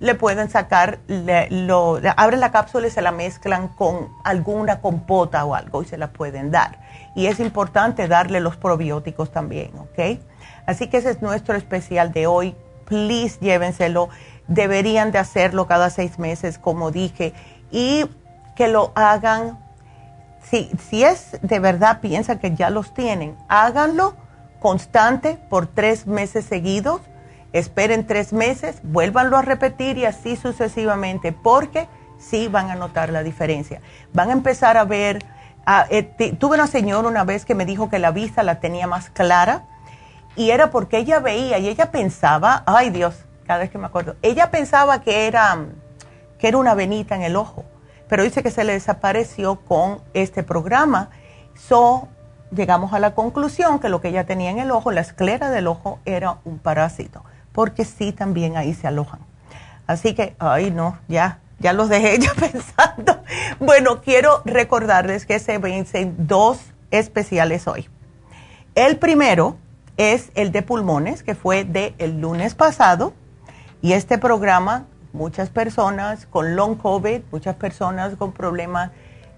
[0.00, 5.54] le pueden sacar, lo, abren la cápsula y se la mezclan con alguna compota o
[5.54, 6.80] algo y se la pueden dar.
[7.14, 10.20] Y es importante darle los probióticos también, ¿ok?
[10.66, 12.56] Así que ese es nuestro especial de hoy.
[12.84, 14.08] Please llévenselo.
[14.48, 17.32] deberían de hacerlo cada seis meses, como dije,
[17.70, 18.04] y
[18.56, 19.58] que lo hagan,
[20.48, 24.14] si, si es de verdad, piensa que ya los tienen, háganlo
[24.60, 27.00] constante por tres meses seguidos,
[27.52, 31.86] esperen tres meses, vuélvanlo a repetir y así sucesivamente, porque
[32.18, 33.80] sí van a notar la diferencia.
[34.12, 35.24] Van a empezar a ver,
[35.90, 36.02] eh,
[36.38, 39.64] tuve una señora una vez que me dijo que la vista la tenía más clara
[40.36, 44.16] y era porque ella veía y ella pensaba, ay Dios, cada vez que me acuerdo,
[44.22, 45.58] ella pensaba que era,
[46.38, 47.64] que era una venita en el ojo,
[48.08, 51.10] pero dice que se le desapareció con este programa.
[51.54, 52.08] So,
[52.54, 55.66] llegamos a la conclusión que lo que ella tenía en el ojo, la esclera del
[55.66, 59.20] ojo, era un parásito, porque sí también ahí se alojan.
[59.86, 63.22] Así que, ay no, ya, ya los dejé ya pensando.
[63.58, 66.58] Bueno, quiero recordarles que se vencen dos
[66.90, 67.88] especiales hoy.
[68.74, 69.56] El primero
[69.96, 73.14] es el de pulmones, que fue de el lunes pasado.
[73.82, 78.90] Y este programa, muchas personas con long COVID, muchas personas con problemas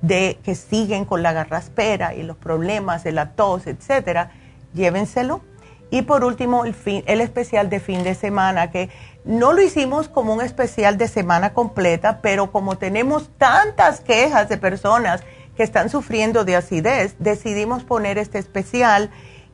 [0.03, 4.33] de que siguen con la garraspera y los problemas de la tos, etcétera,
[4.75, 5.43] llévenselo.
[5.91, 8.91] Y por último, el, fin, el especial de fin de semana, que
[9.25, 14.57] no lo hicimos como un especial de semana completa, pero como tenemos tantas quejas de
[14.57, 15.23] personas
[15.57, 19.11] que están sufriendo de acidez, decidimos poner este especial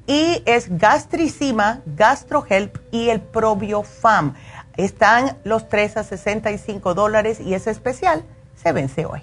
[0.07, 4.35] y es gastricima, gastrohelp y el probiofam.
[4.77, 9.23] Están los tres a 65 dólares y ese especial se vence hoy.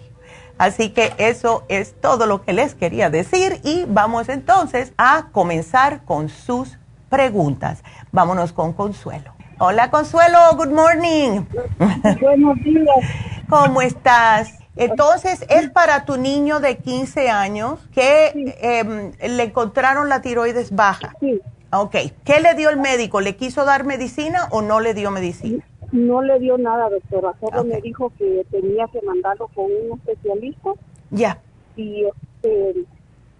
[0.58, 6.04] Así que eso es todo lo que les quería decir y vamos entonces a comenzar
[6.04, 6.78] con sus
[7.10, 7.84] preguntas.
[8.12, 9.34] Vámonos con Consuelo.
[9.58, 11.46] Hola Consuelo, good morning.
[12.22, 13.06] Buenos días.
[13.50, 14.60] ¿Cómo estás?
[14.76, 21.14] Entonces, es para tu niño de 15 años que em, le encontraron la tiroides baja.
[21.20, 21.42] Sí.
[21.72, 21.96] Ok.
[22.24, 23.22] ¿Qué le dio el médico?
[23.22, 25.64] ¿Le quiso dar medicina o no le dio medicina?
[25.92, 27.34] No le dio nada, doctora.
[27.40, 30.72] Solo me dijo que tenía que mandarlo con un especialista.
[31.12, 31.40] Ya.
[31.76, 32.86] Y este,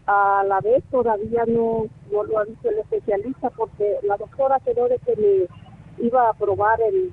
[0.08, 4.88] a la vez todavía no, no lo ha dicho el especialista porque la doctora quedó
[4.88, 7.12] de que me iba a aprobar el,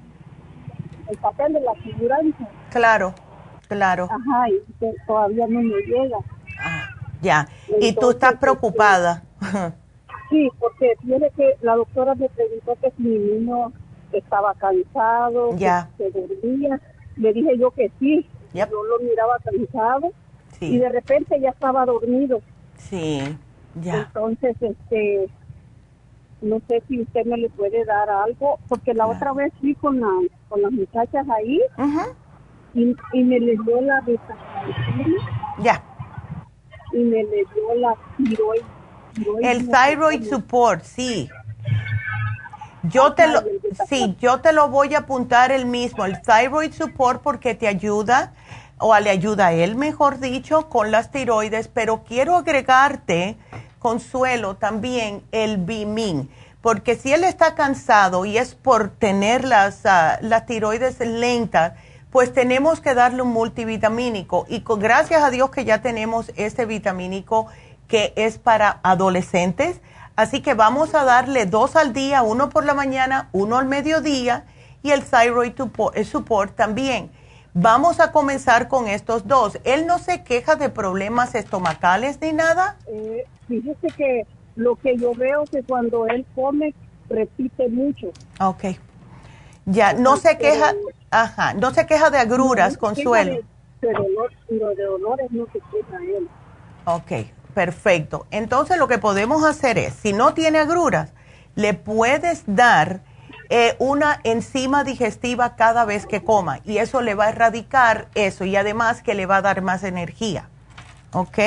[1.09, 2.49] el papel de la aseguranza.
[2.71, 3.15] Claro.
[3.69, 4.05] Claro.
[4.05, 6.19] Ajá, y todavía no me llega.
[6.61, 6.89] Ah,
[7.21, 7.49] ya.
[7.81, 9.25] ¿Y tú estás este, preocupada?
[10.31, 13.73] Sí, porque tiene que la doctora me preguntó que si mi niño
[14.13, 15.89] estaba cansado, ya.
[15.97, 16.81] que se dormía.
[17.17, 18.27] Le dije yo que sí.
[18.53, 20.13] Yo lo miraba cansado
[20.61, 22.41] y de repente ya estaba dormido.
[22.79, 23.21] Sí,
[23.75, 24.03] ya.
[24.07, 25.29] Entonces, este,
[26.41, 30.01] no sé si usted me le puede dar algo, porque la otra vez fui con,
[30.01, 30.09] la,
[30.49, 31.61] con las muchachas ahí.
[31.77, 32.15] Ajá
[33.13, 34.05] y, me le dio la.
[35.59, 35.83] Ya.
[36.93, 38.63] Y me le dio la tiroid.
[39.43, 41.29] El thyroid support, sí.
[42.83, 43.43] Yo te lo,
[43.89, 48.33] sí, yo te lo voy a apuntar el mismo, el thyroid support porque te ayuda,
[48.79, 53.37] o le ayuda a él, mejor dicho, con las tiroides, pero quiero agregarte,
[53.79, 60.19] Consuelo, también el Bimin, porque si él está cansado y es por tener las, uh,
[60.21, 61.75] las tiroides lentas,
[62.11, 64.47] pues tenemos que darle un multivitamínico.
[64.49, 67.47] Y con, gracias a Dios que ya tenemos este vitamínico
[67.89, 69.81] que es para adolescentes.
[70.17, 74.45] Así que vamos a darle dos al día, uno por la mañana, uno al mediodía
[74.83, 75.53] y el Thyroid
[76.05, 77.11] Support también.
[77.53, 79.59] Vamos a comenzar con estos dos.
[79.65, 82.77] ¿Él no se queja de problemas estomacales ni nada?
[82.87, 84.27] Eh, fíjese que
[84.57, 86.75] lo que yo veo es que cuando él come,
[87.09, 88.09] repite mucho.
[88.41, 88.77] Ok.
[89.65, 90.75] Ya, no se queja,
[91.11, 93.41] ajá, no se queja de agruras, Consuelo.
[93.81, 96.29] De, dolor, de olores no se queja él.
[96.85, 97.27] Ok,
[97.57, 98.27] perfecto.
[98.31, 101.15] Entonces lo que podemos hacer es, si no tiene agruras,
[101.55, 103.01] le puedes dar
[103.49, 108.45] eh, una enzima digestiva cada vez que coma y eso le va a erradicar eso
[108.45, 110.51] y además que le va a dar más energía.
[111.15, 111.39] ¿Ok?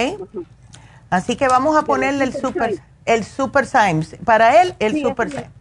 [1.11, 4.17] Así que vamos a ponerle el super, el super Symes.
[4.25, 5.51] Para él, el super Symes.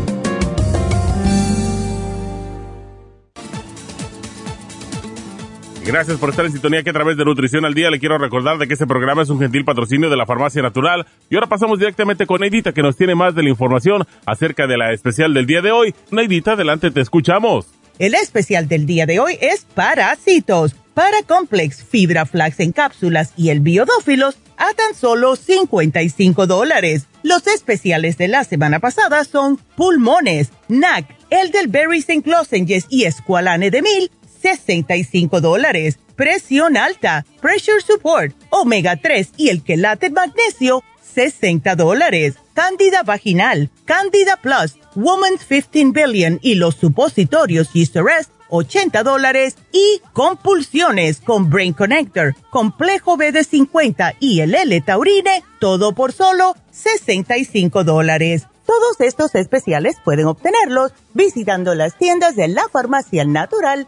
[5.91, 8.57] Gracias por estar en sintonía que a través de Nutrición al Día le quiero recordar
[8.57, 11.05] de que este programa es un gentil patrocinio de la Farmacia Natural.
[11.29, 14.77] Y ahora pasamos directamente con Neidita que nos tiene más de la información acerca de
[14.77, 15.93] la especial del día de hoy.
[16.09, 17.67] Neidita, adelante, te escuchamos.
[17.99, 23.59] El especial del día de hoy es parásitos, Paracomplex, Fibra Flax en cápsulas y el
[23.59, 27.07] Biodófilos a tan solo 55 dólares.
[27.21, 32.29] Los especiales de la semana pasada son pulmones, NAC, Elderberry St.
[32.29, 34.09] Lozenges y Esqualane de Mil
[34.41, 35.99] 65 dólares.
[36.15, 40.83] Presión alta, Pressure Support, Omega 3 y el quelate magnesio,
[41.13, 42.35] 60 dólares.
[42.53, 47.95] Cándida vaginal, Cándida Plus, Woman's 15 Billion y los supositorios Yeast
[48.49, 49.57] 80 dólares.
[49.71, 58.47] Y compulsiones con Brain Connector, Complejo BD50 y el L-Taurine, todo por solo 65 dólares.
[58.65, 63.87] Todos estos especiales pueden obtenerlos visitando las tiendas de la Farmacia Natural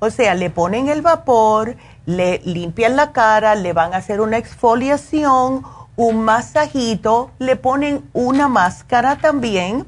[0.00, 4.38] o sea, le ponen el vapor, le limpian la cara, le van a hacer una
[4.38, 5.64] exfoliación,
[5.96, 9.84] un masajito, le ponen una máscara también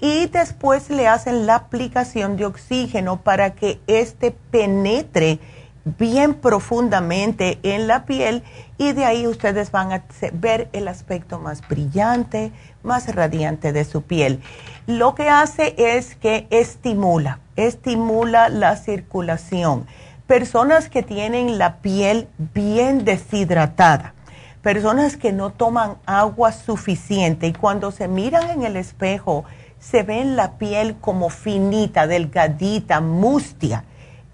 [0.00, 5.40] y después le hacen la aplicación de oxígeno para que éste penetre
[5.84, 8.42] bien profundamente en la piel
[8.76, 12.52] y de ahí ustedes van a ver el aspecto más brillante,
[12.82, 14.40] más radiante de su piel.
[14.86, 19.86] Lo que hace es que estimula, estimula la circulación.
[20.26, 24.14] Personas que tienen la piel bien deshidratada,
[24.62, 29.44] personas que no toman agua suficiente y cuando se miran en el espejo
[29.78, 33.84] se ven la piel como finita, delgadita, mustia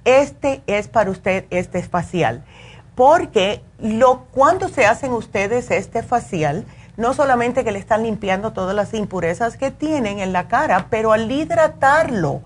[0.05, 2.45] este es para usted, este es facial.
[2.95, 6.65] Porque lo, cuando se hacen ustedes este facial,
[6.97, 11.13] no solamente que le están limpiando todas las impurezas que tienen en la cara, pero
[11.13, 12.43] al hidratarlo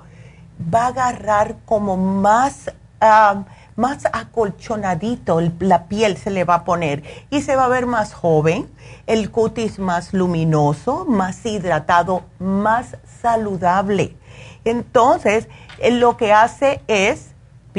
[0.73, 3.45] va a agarrar como más, ah,
[3.77, 8.15] más acolchonadito, la piel se le va a poner y se va a ver más
[8.15, 8.69] joven,
[9.07, 14.17] el cutis más luminoso, más hidratado, más saludable.
[14.65, 15.49] Entonces,
[15.79, 17.28] eh, lo que hace es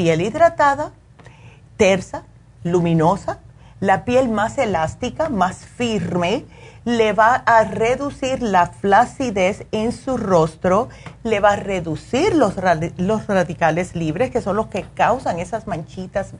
[0.00, 0.92] piel hidratada,
[1.76, 2.22] tersa,
[2.64, 3.40] luminosa,
[3.80, 6.46] la piel más elástica, más firme,
[6.86, 10.88] le va a reducir la flacidez en su rostro,
[11.22, 12.54] le va a reducir los,
[12.96, 16.32] los radicales libres, que son los que causan esas manchitas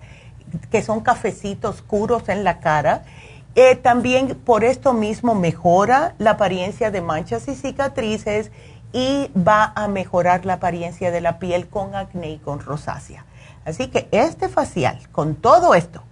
[0.70, 3.02] que son cafecitos oscuros en la cara.
[3.56, 8.52] Eh, también por esto mismo mejora la apariencia de manchas y cicatrices
[8.94, 13.26] y va a mejorar la apariencia de la piel con acné y con rosácea.
[13.64, 16.02] Así que este facial, con todo esto,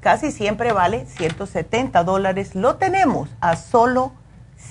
[0.00, 2.54] casi siempre vale 170 dólares.
[2.54, 4.12] Lo tenemos a solo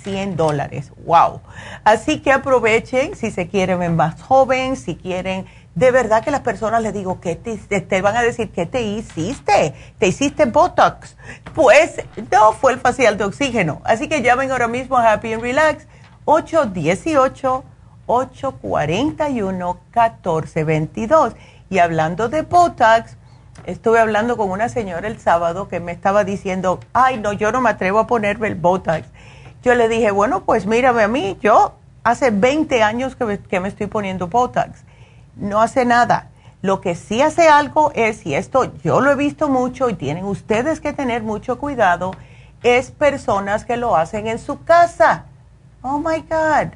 [0.04, 0.92] 100 dólares.
[1.06, 1.42] ¡Wow!
[1.84, 5.46] Así que aprovechen si se quieren ver más joven, si quieren.
[5.76, 8.82] De verdad que las personas les digo, que te, te, van a decir, ¿qué te
[8.82, 9.74] hiciste?
[9.98, 11.16] ¿Te hiciste Botox?
[11.56, 13.82] Pues no, fue el facial de oxígeno.
[13.86, 15.88] Así que llamen ahora mismo a Happy and Relax
[16.26, 17.64] 818
[18.06, 21.36] 841 1422
[21.72, 23.16] y hablando de Botox,
[23.66, 27.62] estuve hablando con una señora el sábado que me estaba diciendo, ay, no, yo no
[27.62, 29.08] me atrevo a ponerme el Botox.
[29.64, 33.62] Yo le dije, bueno, pues mírame a mí, yo hace 20 años que me, que
[33.62, 34.84] me estoy poniendo Botox.
[35.38, 36.28] No hace nada.
[36.62, 40.26] Lo que sí hace algo es, y esto yo lo he visto mucho y tienen
[40.26, 42.12] ustedes que tener mucho cuidado,
[42.64, 45.24] es personas que lo hacen en su casa.
[45.82, 46.74] Oh my God.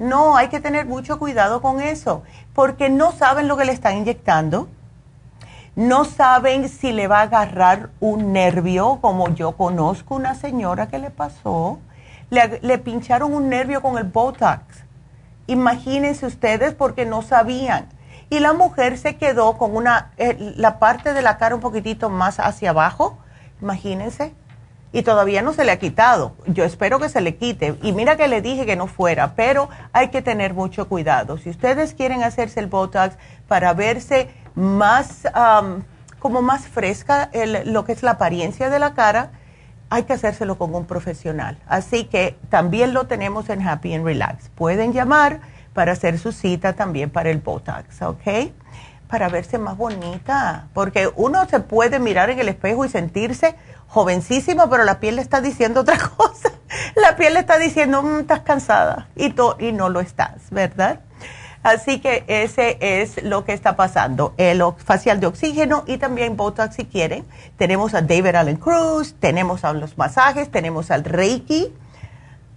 [0.00, 2.22] No, hay que tener mucho cuidado con eso,
[2.54, 4.68] porque no saben lo que le están inyectando,
[5.76, 10.98] no saben si le va a agarrar un nervio, como yo conozco una señora que
[10.98, 11.78] le pasó,
[12.30, 14.84] le, pincharon un nervio con el Botox.
[15.46, 17.88] Imagínense ustedes porque no sabían.
[18.30, 22.10] Y la mujer se quedó con una, eh, la parte de la cara un poquitito
[22.10, 23.18] más hacia abajo,
[23.60, 24.34] imagínense
[24.92, 26.34] y todavía no se le ha quitado.
[26.46, 27.76] Yo espero que se le quite.
[27.82, 31.38] Y mira que le dije que no fuera, pero hay que tener mucho cuidado.
[31.38, 33.16] Si ustedes quieren hacerse el Botox
[33.46, 35.28] para verse más,
[36.18, 37.30] como más fresca
[37.64, 39.30] lo que es la apariencia de la cara,
[39.90, 41.58] hay que hacérselo con un profesional.
[41.66, 44.48] Así que también lo tenemos en Happy and Relax.
[44.50, 45.40] Pueden llamar
[45.72, 48.52] para hacer su cita también para el Botox, ¿ok?
[49.08, 53.56] Para verse más bonita, porque uno se puede mirar en el espejo y sentirse
[53.90, 56.52] jovencísima, pero la piel le está diciendo otra cosa.
[56.94, 61.00] La piel le está diciendo, mm, estás cansada y, y no lo estás, ¿verdad?
[61.62, 64.32] Así que ese es lo que está pasando.
[64.38, 67.26] El facial de oxígeno y también Botox si quieren.
[67.58, 71.74] Tenemos a David Allen Cruz, tenemos a los masajes, tenemos al Reiki.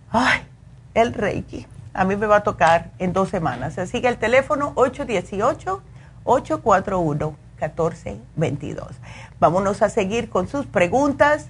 [0.10, 0.48] Ay,
[0.94, 1.68] el Reiki.
[1.94, 3.78] A mí me va a tocar en dos semanas.
[3.78, 5.82] Así que el teléfono 818
[6.24, 8.88] 841 1422.
[9.40, 11.50] Vámonos a seguir con sus preguntas.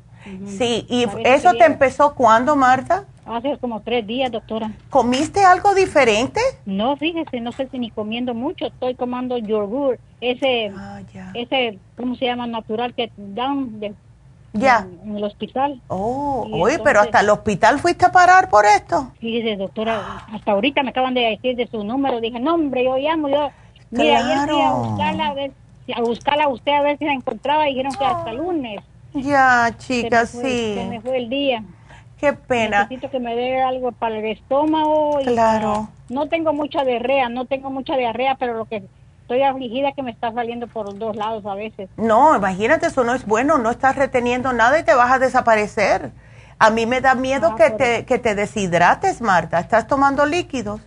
[0.46, 3.04] Sí, ¿y eso te empezó cuándo, Marta?
[3.26, 4.70] Hace como tres días, doctora.
[4.90, 6.40] ¿Comiste algo diferente?
[6.64, 11.00] No, fíjese, no sé si ni comiendo mucho, estoy tomando yogur, ese, ah,
[11.34, 12.46] ese, ¿cómo se llama?
[12.46, 13.94] Natural que dan de
[14.58, 14.86] ya.
[15.04, 15.80] En, el hospital.
[15.88, 19.12] Oh, oye, pero hasta el hospital fuiste a parar por esto.
[19.20, 22.20] Fíjese, doctora, hasta ahorita me acaban de decir de su número.
[22.20, 23.50] Dije, no, hombre, yo llamo, yo.
[23.90, 25.52] Mira, ayer fui a buscarla, a, ver,
[25.94, 28.80] a buscarla a usted a ver si la encontraba y dijeron que hasta lunes.
[29.14, 30.74] Ya, chica, sí.
[30.74, 31.62] Se me fue el día.
[32.18, 32.82] Qué pena.
[32.82, 35.18] Necesito que me dé algo para el estómago.
[35.24, 35.88] claro.
[36.08, 38.82] no tengo mucha diarrea, no tengo mucha diarrea, pero lo que
[39.26, 41.90] estoy afligida que me está saliendo por los dos lados a veces.
[41.96, 46.12] No, imagínate, eso no es bueno, no estás reteniendo nada y te vas a desaparecer.
[46.60, 49.58] A mí me da miedo que, te, que te deshidrates, Marta.
[49.58, 50.80] ¿Estás tomando líquidos?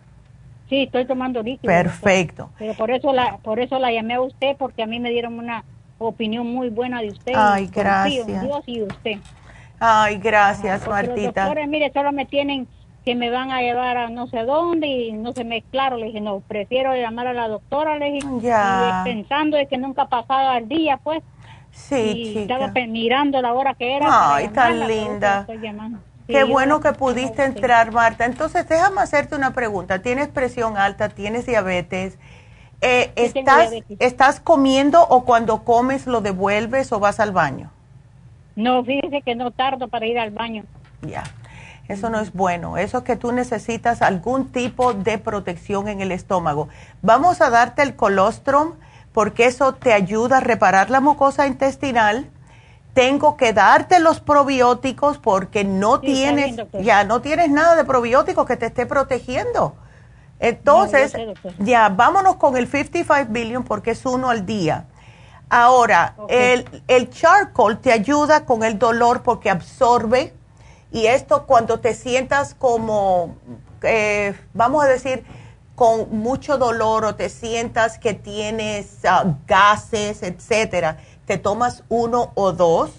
[0.69, 1.75] Sí, estoy tomando líquidos.
[1.75, 2.49] Perfecto.
[2.57, 5.37] Pero por eso la por eso la llamé a usted porque a mí me dieron
[5.37, 5.65] una
[5.97, 7.33] opinión muy buena de usted.
[7.35, 8.25] Ay, gracias.
[8.25, 9.17] Dios y usted.
[9.81, 11.15] Ay, gracias, Martita.
[11.15, 12.69] Los doctores, mire, solo me tienen
[13.05, 15.97] que me van a llevar a no sé dónde y no se me claro.
[15.97, 19.01] Le dije, no, prefiero llamar a la doctora, le dije, ya.
[19.03, 21.23] pensando de que nunca pasaba el día, pues.
[21.71, 24.35] Sí, y estaba mirando la hora que era.
[24.35, 25.45] Ay, tan linda.
[26.27, 28.25] Qué bueno que pudiste entrar, Marta.
[28.25, 30.01] Entonces, déjame hacerte una pregunta.
[30.01, 31.09] ¿Tienes presión alta?
[31.09, 32.19] ¿Tienes diabetes?
[32.81, 37.71] Eh, ¿estás, ¿Estás comiendo o cuando comes lo devuelves o vas al baño?
[38.55, 40.63] No, fíjese que no tardo para ir al baño.
[41.01, 41.23] Ya,
[41.89, 42.77] eso no es bueno.
[42.77, 46.69] Eso es que tú necesitas algún tipo de protección en el estómago.
[47.01, 48.75] Vamos a darte el colostrum
[49.11, 52.29] porque eso te ayuda a reparar la mucosa intestinal
[52.93, 58.57] tengo que darte los probióticos porque no tienes, ya no tienes nada de probióticos que
[58.57, 59.75] te esté protegiendo.
[60.39, 61.13] Entonces,
[61.59, 64.85] ya vámonos con el 55 billion porque es uno al día.
[65.49, 70.33] Ahora, el, el charcoal te ayuda con el dolor porque absorbe
[70.91, 73.35] y esto cuando te sientas como,
[73.83, 75.23] eh, vamos a decir,
[75.75, 82.51] con mucho dolor o te sientas que tienes ah, gases, etcétera, te tomas uno o
[82.51, 82.91] dos.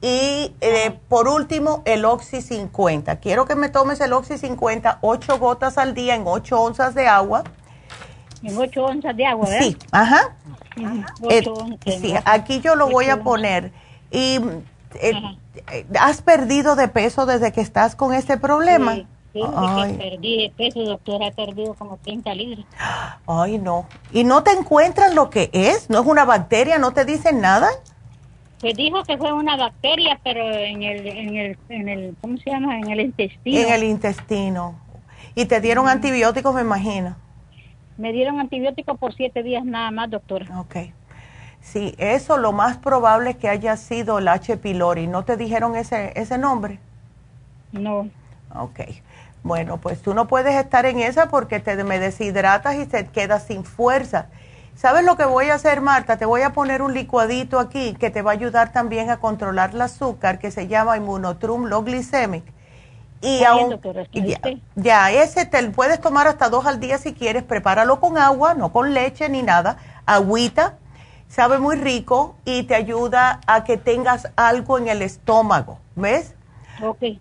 [0.00, 3.16] Y eh, por último, el Oxy 50.
[3.16, 7.08] Quiero que me tomes el Oxy 50, ocho gotas al día en ocho onzas de
[7.08, 7.42] agua.
[8.44, 9.66] En ocho onzas de agua, ¿verdad?
[9.66, 10.36] Sí, ajá.
[11.28, 11.44] Eh,
[12.00, 13.72] sí, aquí yo lo voy a poner.
[14.10, 14.40] Y
[14.94, 18.94] eh, ¿has perdido de peso desde que estás con este problema?
[18.94, 19.06] Sí.
[19.32, 22.64] Sí, que perdí de peso, doctora, he perdido como 30 libras.
[23.26, 23.86] Ay, no.
[24.10, 25.90] ¿Y no te encuentran lo que es?
[25.90, 26.78] ¿No es una bacteria?
[26.78, 27.68] ¿No te dicen nada?
[28.60, 32.50] Pues dijo que fue una bacteria, pero en el, en el, en el ¿cómo se
[32.50, 32.78] llama?
[32.78, 33.60] En el intestino.
[33.60, 34.80] En el intestino.
[35.34, 37.14] ¿Y te dieron antibióticos, me imagino?
[37.98, 40.58] Me dieron antibióticos por siete días nada más, doctora.
[40.58, 40.76] Ok.
[41.72, 44.56] Sí, eso lo más probable es que haya sido el H.
[44.56, 45.06] pylori.
[45.06, 46.78] ¿No te dijeron ese, ese nombre?
[47.72, 48.08] No.
[48.54, 48.80] Ok.
[49.42, 53.44] Bueno, pues tú no puedes estar en esa porque te me deshidratas y te quedas
[53.44, 54.26] sin fuerza.
[54.76, 56.16] ¿Sabes lo que voy a hacer, Marta?
[56.16, 59.70] Te voy a poner un licuadito aquí que te va a ayudar también a controlar
[59.74, 62.44] el azúcar que se llama Immunotrum Low Glycemic.
[63.20, 63.80] Y aún,
[64.12, 64.40] ya,
[64.76, 67.42] ya, ese te puedes tomar hasta dos al día si quieres.
[67.42, 69.78] Prepáralo con agua, no con leche ni nada.
[70.06, 70.76] Agüita,
[71.28, 75.78] sabe muy rico y te ayuda a que tengas algo en el estómago.
[75.94, 76.34] ¿Ves?
[76.80, 77.20] Okay.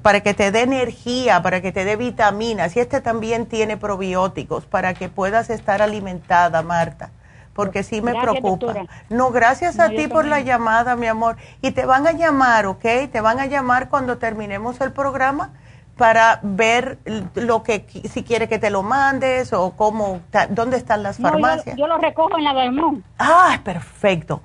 [0.00, 2.74] para que te dé energía, para que te dé vitaminas.
[2.76, 7.10] Y este también tiene probióticos para que puedas estar alimentada, Marta.
[7.52, 8.86] Porque sí me preocupa.
[9.10, 11.36] No, gracias a ti por la llamada, mi amor.
[11.60, 12.84] Y te van a llamar, ¿ok?
[13.12, 15.50] Te van a llamar cuando terminemos el programa
[15.98, 16.98] para ver
[17.34, 21.76] lo que, si quiere que te lo mandes o cómo, dónde están las farmacias.
[21.76, 23.04] yo, lo recojo en la Vermont.
[23.18, 24.40] Ah, perfecto.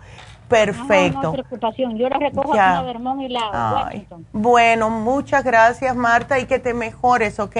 [0.50, 1.22] Perfecto.
[1.22, 1.98] No, no, preocupación.
[1.98, 2.68] Yo recojo ya.
[2.68, 3.50] en la Vermont y la
[3.86, 4.28] Washington.
[4.34, 7.56] Bueno, muchas gracias, Marta, y que te mejores, ¿ok?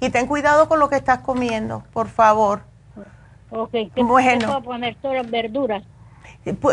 [0.00, 2.62] Y ten cuidado con lo que estás comiendo, por favor.
[3.50, 3.70] Ok.
[3.70, 4.46] ¿Qué bueno.
[4.46, 4.94] puedo poner?
[4.96, 5.82] Todas verduras.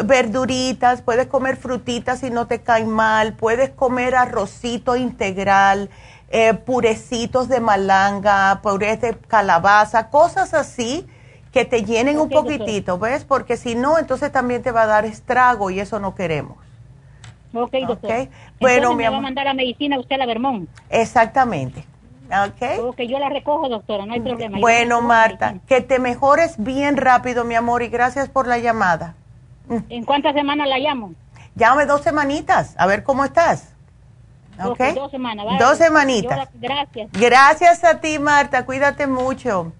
[0.05, 5.89] Verduritas, puedes comer frutitas si no te caen mal, puedes comer arrocito integral,
[6.38, 11.08] eh, purecitos de malanga, purés de calabaza, cosas así
[11.54, 13.24] que te llenen un poquitito, ¿ves?
[13.24, 16.58] Porque si no, entonces también te va a dar estrago y eso no queremos.
[17.54, 18.12] Ok, doctor.
[18.12, 18.30] Okay.
[18.60, 20.70] Bueno, me va a mandar la medicina usted a la Vermont.
[20.90, 21.86] Exactamente.
[22.28, 22.84] Ok.
[22.84, 24.60] Ok, yo la recojo, doctora, no hay problema.
[24.60, 29.16] Bueno, Marta, que te mejores bien rápido, mi amor, y gracias por la llamada.
[29.88, 31.14] ¿En cuántas semanas la llamo?
[31.56, 33.74] Llame dos semanitas, a ver cómo estás.
[34.64, 34.80] Ok.
[34.95, 35.45] dos semanas.
[35.60, 36.49] Dos semanitas.
[36.53, 37.10] gracias.
[37.12, 38.66] Gracias a ti, Marta.
[38.66, 39.74] Cuídate mucho.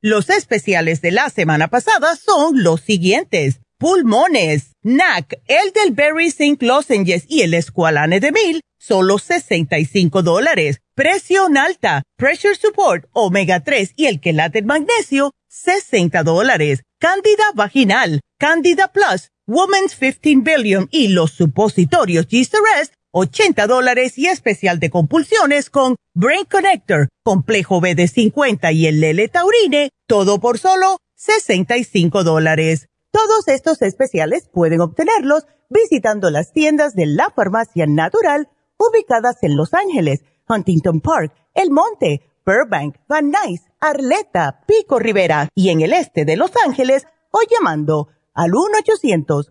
[0.00, 3.58] Los especiales de la semana pasada son los siguientes.
[3.78, 10.78] Pulmones, NAC, el del Berry Zinc Lozenges y el Esqualane de Mil, solo 65 dólares.
[10.94, 16.82] Presión alta, Pressure Support, Omega 3 y el quelate magnesio, 60 dólares.
[17.00, 24.80] Cándida vaginal, Candida Plus, Woman's 15 Billion y los supositorios G-Rest, 80 dólares y especial
[24.80, 30.58] de compulsiones con Brain Connector, complejo B de 50 y el Lele Taurine, todo por
[30.58, 32.88] solo 65 dólares.
[33.10, 38.48] Todos estos especiales pueden obtenerlos visitando las tiendas de la farmacia natural
[38.78, 45.70] ubicadas en Los Ángeles, Huntington Park, El Monte, Burbank, Van Nuys, Arleta, Pico Rivera y
[45.70, 49.50] en el este de Los Ángeles o llamando al 1 800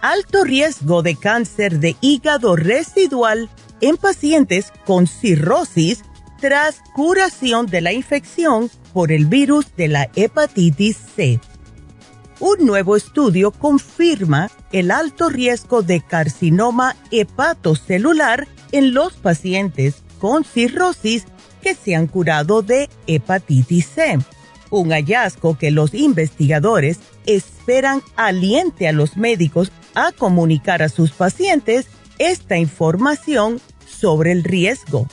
[0.00, 6.02] Alto riesgo de cáncer de hígado residual en pacientes con cirrosis
[6.40, 11.40] tras curación de la infección por el virus de la hepatitis C.
[12.40, 21.24] un nuevo estudio confirma el alto riesgo de carcinoma hepatocelular en los pacientes con cirrosis
[21.60, 24.18] que se han curado de hepatitis C.
[24.70, 31.86] Un hallazgo que los investigadores esperan aliente a los médicos a comunicar a sus pacientes
[32.18, 35.08] esta información sobre el riesgo.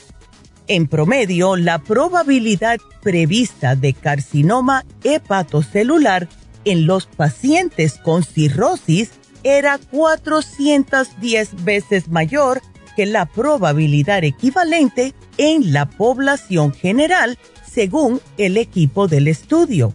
[0.66, 6.28] En promedio, la probabilidad prevista de carcinoma hepatocelular
[6.64, 9.12] en los pacientes con cirrosis
[9.44, 12.60] era 410 veces mayor
[12.96, 17.38] que la probabilidad equivalente en la población general,
[17.70, 19.94] según el equipo del estudio.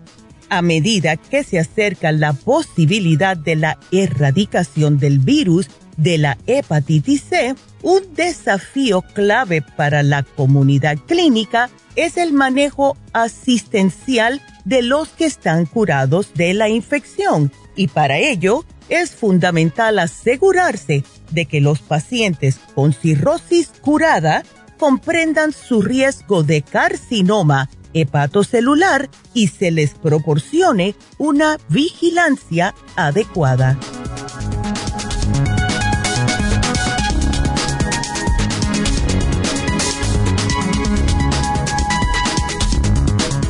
[0.53, 7.23] A medida que se acerca la posibilidad de la erradicación del virus de la hepatitis
[7.23, 15.25] C, un desafío clave para la comunidad clínica es el manejo asistencial de los que
[15.25, 17.51] están curados de la infección.
[17.75, 24.43] Y para ello es fundamental asegurarse de que los pacientes con cirrosis curada
[24.77, 33.77] comprendan su riesgo de carcinoma hepatocelular y se les proporcione una vigilancia adecuada.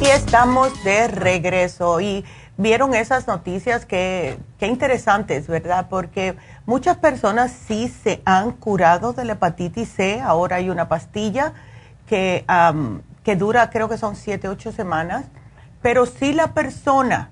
[0.01, 2.25] Y estamos de regreso y
[2.57, 5.87] vieron esas noticias que, interesantes, ¿verdad?
[5.89, 6.35] Porque
[6.65, 10.21] muchas personas sí se han curado de la hepatitis C.
[10.21, 11.53] Ahora hay una pastilla
[12.07, 12.45] que,
[13.23, 15.25] que dura, creo que son 7, 8 semanas.
[15.81, 17.29] Pero si la persona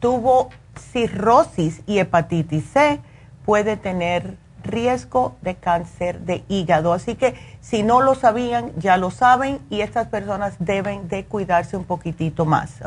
[0.00, 0.50] tuvo
[0.92, 3.00] cirrosis y hepatitis C,
[3.44, 6.92] puede tener riesgo de cáncer de hígado.
[6.92, 11.76] Así que si no lo sabían, ya lo saben y estas personas deben de cuidarse
[11.76, 12.82] un poquitito más.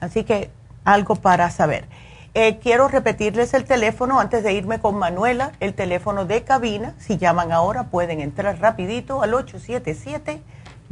[0.00, 0.50] Así que
[0.84, 1.86] algo para saber.
[2.34, 6.94] Eh, quiero repetirles el teléfono antes de irme con Manuela, el teléfono de cabina.
[6.98, 9.34] Si llaman ahora pueden entrar rapidito al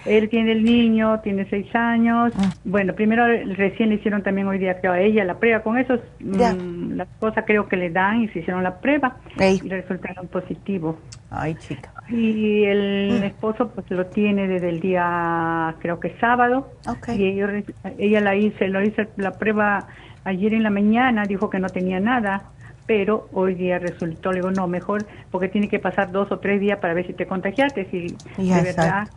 [0.05, 2.31] él tiene el niño, tiene seis años.
[2.37, 2.53] Ah.
[2.63, 3.25] Bueno, primero
[3.55, 5.61] recién le hicieron también hoy día a ella la prueba.
[5.61, 9.67] Con eso, mm, las cosas creo que le dan y se hicieron la prueba y
[9.67, 10.95] resultaron positivos.
[11.31, 11.91] Ay, chica.
[12.09, 13.25] Y el ah.
[13.25, 16.71] esposo pues lo tiene desde el día, creo que sábado.
[16.87, 17.21] Okay.
[17.21, 17.63] Y ella,
[17.97, 19.87] ella la hizo, lo hizo la prueba
[20.23, 22.51] ayer en la mañana, dijo que no tenía nada
[22.87, 26.61] pero hoy día resultó, le digo, no, mejor, porque tiene que pasar dos o tres
[26.61, 29.07] días para ver si te contagiaste, si de verdad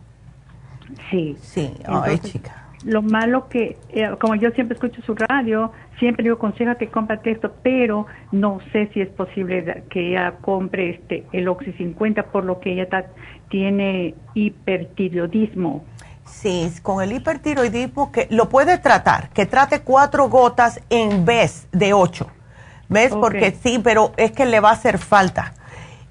[1.11, 1.36] Sí.
[1.41, 2.64] Sí, ay, chica.
[2.84, 7.18] Lo malo que, eh, como yo siempre escucho su radio, siempre digo, conseja que compre
[7.24, 12.45] esto, pero no sé si es posible que ella compre este el Oxy 50, por
[12.45, 12.89] lo que ella
[13.49, 15.84] tiene hipertiroidismo.
[16.24, 21.93] Sí, con el hipertiroidismo que lo puede tratar, que trate cuatro gotas en vez de
[21.93, 22.28] ocho.
[22.89, 23.14] ¿Ves?
[23.14, 25.53] Porque sí, pero es que le va a hacer falta.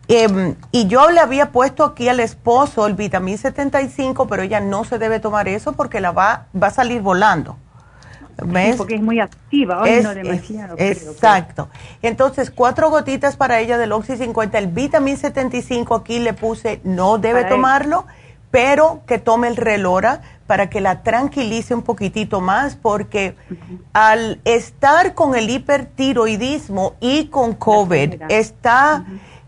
[0.07, 4.85] Em, y yo le había puesto aquí al esposo el vitamín 75, pero ella no
[4.85, 7.57] se debe tomar eso porque la va, va a salir volando.
[8.45, 8.75] ¿Ves?
[8.75, 10.75] porque es muy activa, no demasiado.
[10.77, 11.69] exacto.
[12.03, 14.57] Entonces, cuatro gotitas para ella del Oxy 50.
[14.59, 18.05] El vitamín 75 aquí le puse, no debe tomarlo,
[18.51, 23.35] pero que tome el relora para que la tranquilice un poquitito más, porque
[23.93, 29.05] al estar con el hipertiroidismo y con COVID, está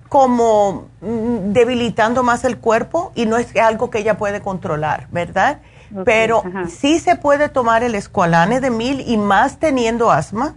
[0.10, 5.60] como mm, debilitando más el cuerpo y no es algo que ella puede controlar, ¿verdad?
[6.06, 10.56] Pero sí se puede tomar el escualane de mil y más teniendo asma,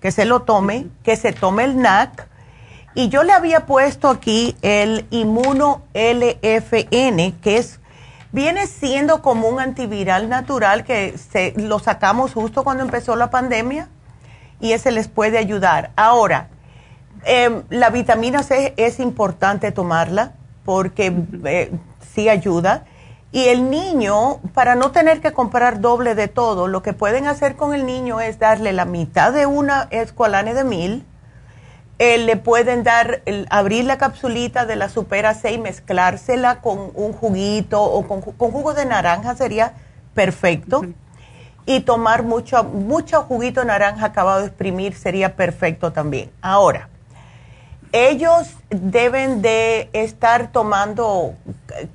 [0.00, 2.28] que se lo tome, que se tome el NAC.
[2.96, 7.80] Y yo le había puesto aquí el inmuno LFN, que es
[8.34, 13.88] viene siendo como un antiviral natural que se, lo sacamos justo cuando empezó la pandemia
[14.58, 15.92] y ese les puede ayudar.
[15.94, 16.48] Ahora,
[17.26, 20.32] Em, la vitamina C es importante tomarla
[20.64, 21.12] porque
[21.44, 21.72] eh,
[22.14, 22.84] sí ayuda.
[23.32, 27.56] Y el niño, para no tener que comprar doble de todo, lo que pueden hacer
[27.56, 31.06] con el niño es darle la mitad de una escualane de mil.
[31.98, 37.12] Eh, le pueden dar, abrir la capsulita de la Supera C y mezclársela con un
[37.12, 39.74] juguito o con, jugo de naranja sería
[40.14, 40.82] perfecto.
[41.66, 46.30] Y tomar mucho, mucho juguito de naranja acabado de exprimir sería perfecto también.
[46.40, 46.88] Ahora,
[47.94, 51.34] ellos deben de estar tomando
[51.78, 51.88] eh,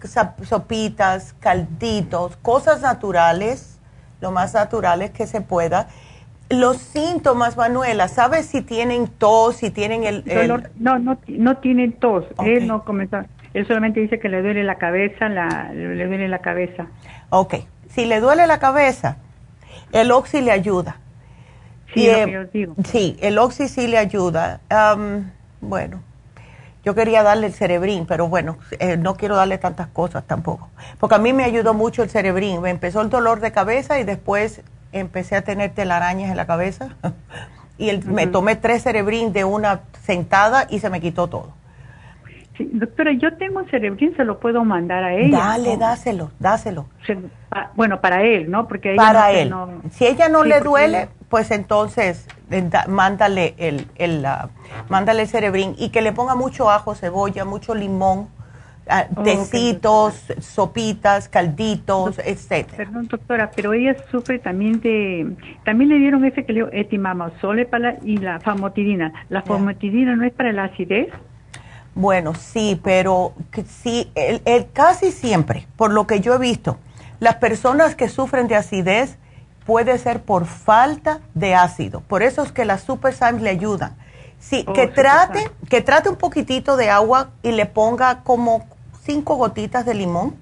[0.43, 3.81] sopitas, calditos, cosas naturales,
[4.21, 5.89] lo más naturales que se pueda.
[6.49, 10.23] Los síntomas, Manuela, ¿sabes si tienen tos, si tienen el...
[10.79, 12.23] No, no, no tienen tos.
[12.45, 13.17] Él no comenzó.
[13.53, 16.87] Él solamente dice que le duele la cabeza, la, le duele la cabeza.
[17.29, 17.55] Ok.
[17.89, 19.17] Si le duele la cabeza,
[19.91, 20.95] el oxi le ayuda.
[21.93, 22.75] Sí, eh, digo.
[22.85, 24.61] sí el oxi sí le ayuda.
[25.61, 26.01] Bueno,
[26.83, 30.69] yo quería darle el cerebrín, pero bueno, eh, no quiero darle tantas cosas tampoco.
[30.99, 32.61] Porque a mí me ayudó mucho el cerebrín.
[32.61, 36.95] Me empezó el dolor de cabeza y después empecé a tener telarañas en la cabeza.
[37.77, 41.58] y me tomé tres cerebrín de una sentada y se me quitó todo.
[42.59, 45.37] Sí, doctora, yo tengo un cerebrín, se lo puedo mandar a ella.
[45.37, 46.87] Dale, dáselo, dáselo.
[47.73, 48.67] bueno, para él, ¿no?
[48.67, 49.55] Porque para él.
[49.91, 52.27] si ella no le duele, pues entonces
[52.89, 54.27] mándale el, el
[54.89, 58.27] mándale el cerebrín y que le ponga mucho ajo, cebolla, mucho limón,
[58.89, 62.75] ah, tecitos, sopitas, calditos, etcétera.
[62.75, 65.33] Perdón, doctora, pero ella sufre también de,
[65.63, 67.69] también le dieron ese que le dio etimamazole
[68.03, 69.13] y la famotidina.
[69.29, 71.07] ¿La famotidina no es para la acidez?
[71.95, 73.33] Bueno, sí, pero
[73.83, 76.77] sí, el, casi siempre, por lo que yo he visto,
[77.19, 79.17] las personas que sufren de acidez,
[79.65, 82.01] puede ser por falta de ácido.
[82.01, 83.95] Por eso es que las Super le ayudan.
[84.39, 88.65] Sí, oh, que trate, que trate un poquitito de agua y le ponga como
[89.03, 90.35] cinco gotitas de limón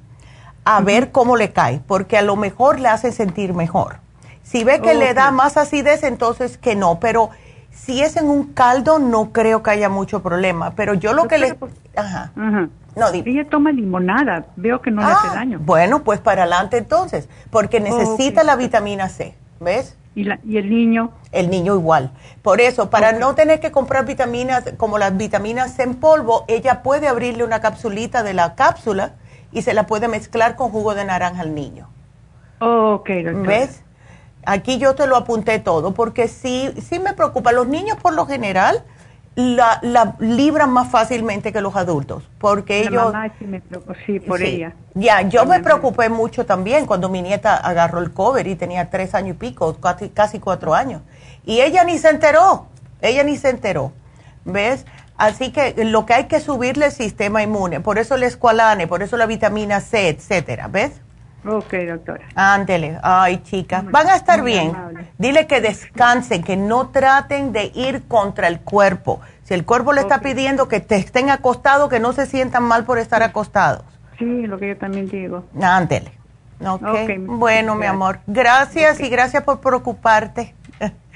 [0.64, 4.00] a ver cómo le cae, porque a lo mejor le hace sentir mejor.
[4.43, 7.30] Si ve que le da más acidez, entonces que no, pero
[7.78, 11.38] si es en un caldo no creo que haya mucho problema, pero yo lo que
[11.38, 11.54] le...
[11.54, 12.32] Pues, ajá.
[12.36, 15.60] No, Ella toma limonada, veo que no le hace ah, daño.
[15.62, 19.96] Bueno, pues para adelante entonces, porque necesita la vitamina C, ¿ves?
[20.16, 21.12] ¿Y, la, ¿Y el niño?
[21.32, 22.12] El niño igual.
[22.42, 26.82] Por eso, para no tener que comprar vitaminas como las vitaminas C en polvo, ella
[26.82, 29.14] puede abrirle una capsulita de la cápsula
[29.52, 31.88] y se la puede mezclar con jugo de naranja al niño.
[32.60, 33.10] ok,
[33.46, 33.84] ¿Ves?
[34.50, 37.52] Aquí yo te lo apunté todo, porque sí, sí me preocupa.
[37.52, 38.82] Los niños por lo general
[39.36, 43.14] la, la, libran más fácilmente que los adultos, porque ellos...
[44.06, 44.74] sí, por ella.
[44.93, 49.14] Ya, yo me preocupé mucho también cuando mi nieta agarró el cover y tenía tres
[49.16, 51.02] años y pico, casi, casi cuatro años.
[51.45, 52.68] Y ella ni se enteró,
[53.02, 53.91] ella ni se enteró,
[54.45, 54.86] ¿ves?
[55.18, 59.04] Así que lo que hay que subirle el sistema inmune, por eso el escualane, por
[59.04, 61.02] eso la vitamina C, etcétera, ¿ves?
[61.46, 62.26] Ok, doctora.
[62.36, 64.74] Ándele, ay chica, van a estar bien.
[65.18, 69.22] Dile que descansen, que no traten de ir contra el cuerpo.
[69.44, 72.84] Si el cuerpo le está pidiendo que te estén acostados, que no se sientan mal
[72.84, 73.84] por estar acostados.
[74.18, 75.46] Sí, lo que yo también digo.
[75.62, 76.12] Ándele.
[76.60, 77.18] Okay.
[77.20, 80.56] bueno, mi amor, gracias y gracias por preocuparte.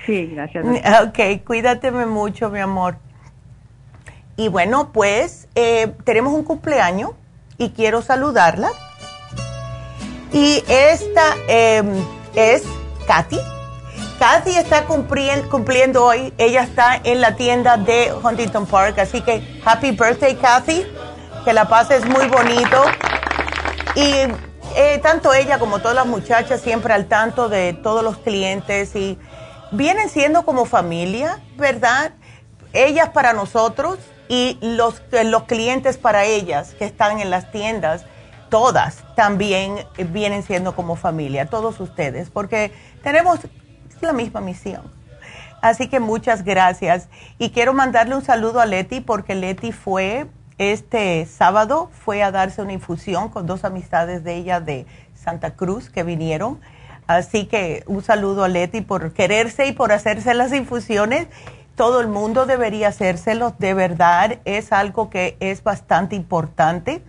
[0.05, 0.65] Sí, gracias.
[1.07, 2.97] Ok, cuídateme mucho, mi amor.
[4.36, 7.11] Y bueno, pues eh, tenemos un cumpleaños
[7.57, 8.69] y quiero saludarla
[10.32, 12.03] y esta em,
[12.36, 12.63] es
[13.07, 13.39] Katy.
[14.19, 16.34] Katy está cumpliendo, hoy.
[16.38, 18.99] Ella está en la tienda de Huntington Park.
[18.99, 20.86] Así que happy birthday, Kathy.
[21.43, 22.84] Que la pases muy bonito.
[23.95, 24.13] Y
[24.75, 29.17] eh, tanto ella como todas las muchachas siempre al tanto de todos los clientes y
[29.71, 32.13] vienen siendo como familia, ¿verdad?
[32.71, 33.97] Ellas para nosotros
[34.29, 38.05] y los, los clientes para ellas que están en las tiendas
[38.51, 39.77] todas también
[40.09, 42.71] vienen siendo como familia, todos ustedes, porque
[43.01, 43.39] tenemos
[44.01, 44.83] la misma misión.
[45.61, 47.07] Así que muchas gracias.
[47.39, 50.27] Y quiero mandarle un saludo a Leti porque Leti fue
[50.57, 55.89] este sábado, fue a darse una infusión con dos amistades de ella de Santa Cruz
[55.89, 56.59] que vinieron.
[57.07, 61.28] Así que un saludo a Leti por quererse y por hacerse las infusiones.
[61.75, 67.01] Todo el mundo debería hacérselos, de verdad, es algo que es bastante importante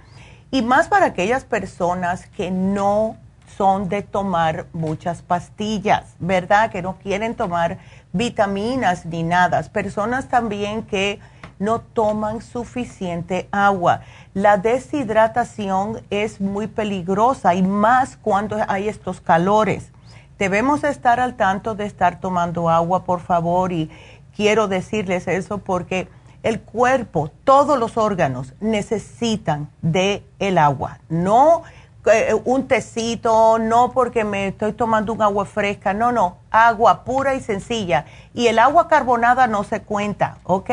[0.52, 3.16] y más para aquellas personas que no
[3.56, 6.70] son de tomar muchas pastillas, ¿verdad?
[6.70, 7.78] Que no quieren tomar
[8.12, 9.62] vitaminas ni nada.
[9.62, 11.20] Personas también que
[11.58, 14.02] no toman suficiente agua.
[14.34, 19.90] La deshidratación es muy peligrosa y más cuando hay estos calores.
[20.38, 23.90] Debemos estar al tanto de estar tomando agua, por favor, y
[24.36, 26.08] quiero decirles eso porque
[26.42, 30.98] el cuerpo, todos los órganos necesitan de el agua.
[31.08, 31.62] No
[32.06, 37.34] eh, un tecito, no porque me estoy tomando un agua fresca, no, no, agua pura
[37.34, 38.06] y sencilla.
[38.34, 40.70] Y el agua carbonada no se cuenta, ¿ok?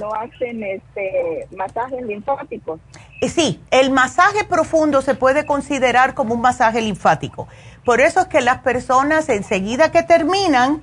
[0.00, 2.80] no hacen este masajes linfáticos.
[3.20, 7.48] Eh, sí, el masaje profundo se puede considerar como un masaje linfático.
[7.84, 10.82] Por eso es que las personas enseguida que terminan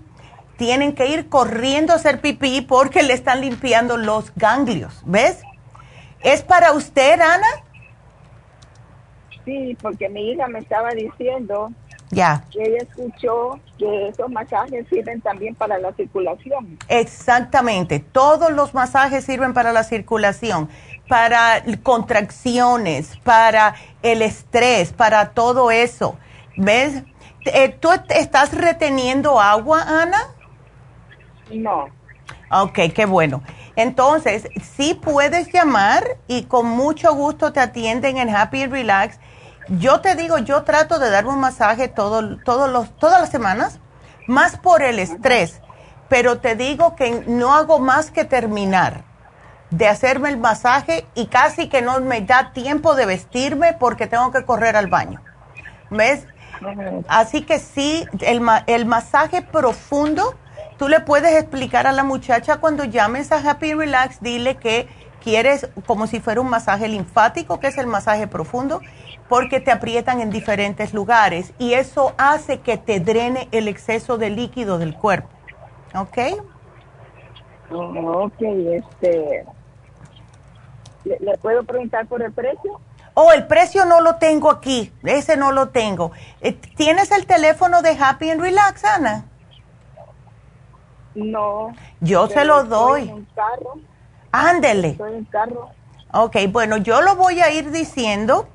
[0.58, 5.42] tienen que ir corriendo a hacer pipí porque le están limpiando los ganglios, ¿ves?
[6.26, 7.46] ¿Es para usted, Ana?
[9.46, 11.72] Sí, porque mi hija me estaba diciendo
[12.10, 12.44] ya.
[12.52, 16.80] que ella escuchó que esos masajes sirven también para la circulación.
[16.88, 20.68] Exactamente, todos los masajes sirven para la circulación,
[21.08, 26.18] para contracciones, para el estrés, para todo eso.
[26.58, 27.04] ¿Ves?
[27.46, 30.34] Eh, ¿Tú estás reteniendo agua, Ana?
[31.54, 31.95] No.
[32.52, 33.42] Ok, qué bueno.
[33.76, 39.20] Entonces, sí puedes llamar y con mucho gusto te atienden en Happy Relax.
[39.68, 43.80] Yo te digo, yo trato de dar un masaje todo, todos los, todas las semanas,
[44.28, 45.62] más por el estrés,
[46.08, 49.04] pero te digo que no hago más que terminar
[49.72, 54.32] de hacerme el masaje y casi que no me da tiempo de vestirme porque tengo
[54.32, 55.22] que correr al baño.
[55.90, 56.28] ¿Ves?
[57.08, 60.36] Así que sí, el, el masaje profundo
[60.78, 64.88] tú le puedes explicar a la muchacha cuando llames a Happy Relax, dile que
[65.24, 68.82] quieres como si fuera un masaje linfático, que es el masaje profundo,
[69.28, 74.30] porque te aprietan en diferentes lugares y eso hace que te drene el exceso de
[74.30, 75.30] líquido del cuerpo.
[75.96, 76.18] ¿Ok?
[77.72, 79.46] ok, este.
[81.06, 82.80] ¿le, puedo preguntar por el precio?
[83.14, 86.12] Oh, el precio no lo tengo aquí, ese no lo tengo.
[86.42, 89.26] Eh, ¿Tienes el teléfono de Happy and Relax, Ana?
[91.16, 91.74] No.
[92.02, 93.26] Yo se lo doy.
[94.32, 94.90] Ándele.
[94.90, 95.70] Estoy en carro.
[96.12, 98.48] Ok, bueno, yo lo voy a ir diciendo.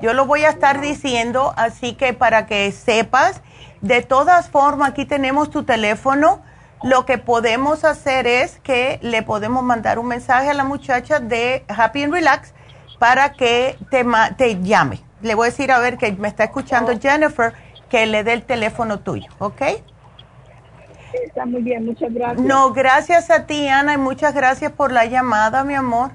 [0.00, 3.42] Yo lo voy a estar diciendo, así que para que sepas,
[3.82, 6.40] de todas formas, aquí tenemos tu teléfono.
[6.82, 11.64] Lo que podemos hacer es que le podemos mandar un mensaje a la muchacha de
[11.68, 12.54] Happy and Relax
[12.98, 14.06] para que te,
[14.38, 15.00] te llame.
[15.20, 16.98] Le voy a decir a ver que me está escuchando.
[16.98, 17.52] Jennifer
[17.90, 19.62] que le dé el teléfono tuyo, ¿ok?
[21.12, 22.40] Está muy bien, muchas gracias.
[22.40, 26.12] No, gracias a ti, Ana, y muchas gracias por la llamada, mi amor.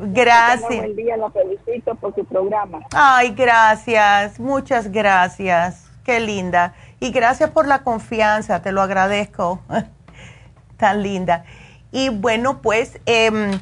[0.00, 0.68] gracias.
[0.68, 2.80] Buen día, la felicito por programa.
[2.92, 5.90] Ay, gracias, muchas gracias.
[6.04, 6.74] Qué linda.
[7.00, 9.60] Y gracias por la confianza, te lo agradezco.
[10.76, 11.44] Tan linda.
[11.92, 13.60] Y bueno, pues em,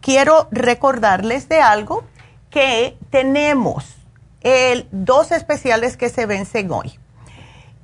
[0.00, 2.04] quiero recordarles de algo
[2.50, 3.96] que tenemos
[4.42, 6.98] el, dos especiales que se vencen hoy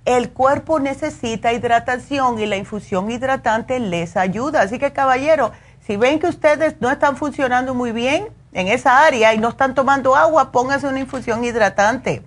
[0.06, 4.62] el cuerpo necesita hidratación y la infusión hidratante les ayuda.
[4.62, 5.52] Así que caballero,
[5.86, 9.76] si ven que ustedes no están funcionando muy bien en esa área y no están
[9.76, 12.24] tomando agua, pónganse una infusión hidratante.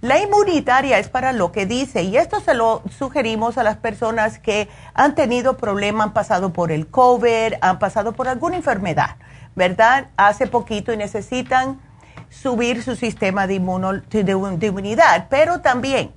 [0.00, 4.38] La inmunitaria es para lo que dice, y esto se lo sugerimos a las personas
[4.38, 9.16] que han tenido problemas, han pasado por el COVID, han pasado por alguna enfermedad,
[9.54, 10.08] ¿verdad?
[10.16, 11.80] Hace poquito y necesitan
[12.28, 16.12] subir su sistema de, inmunidad, pero también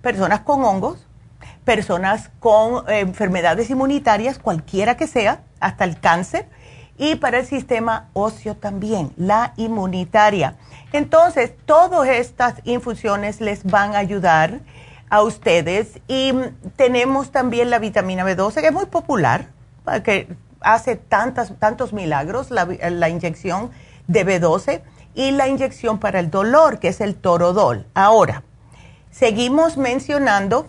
[0.00, 1.06] personas con hongos,
[1.64, 6.48] personas con eh, enfermedades inmunitarias, cualquiera que sea, hasta el cáncer,
[6.96, 10.56] y para el sistema óseo también, la inmunitaria.
[10.92, 14.60] Entonces, todas estas infusiones les van a ayudar
[15.10, 19.48] a ustedes y mm, tenemos también la vitamina B12, que es muy popular,
[20.02, 20.28] que
[20.60, 23.70] hace tantas, tantos milagros, la, la inyección
[24.06, 24.82] de B12
[25.14, 27.86] y la inyección para el dolor, que es el torodol.
[27.94, 28.44] Ahora,
[29.14, 30.66] Seguimos mencionando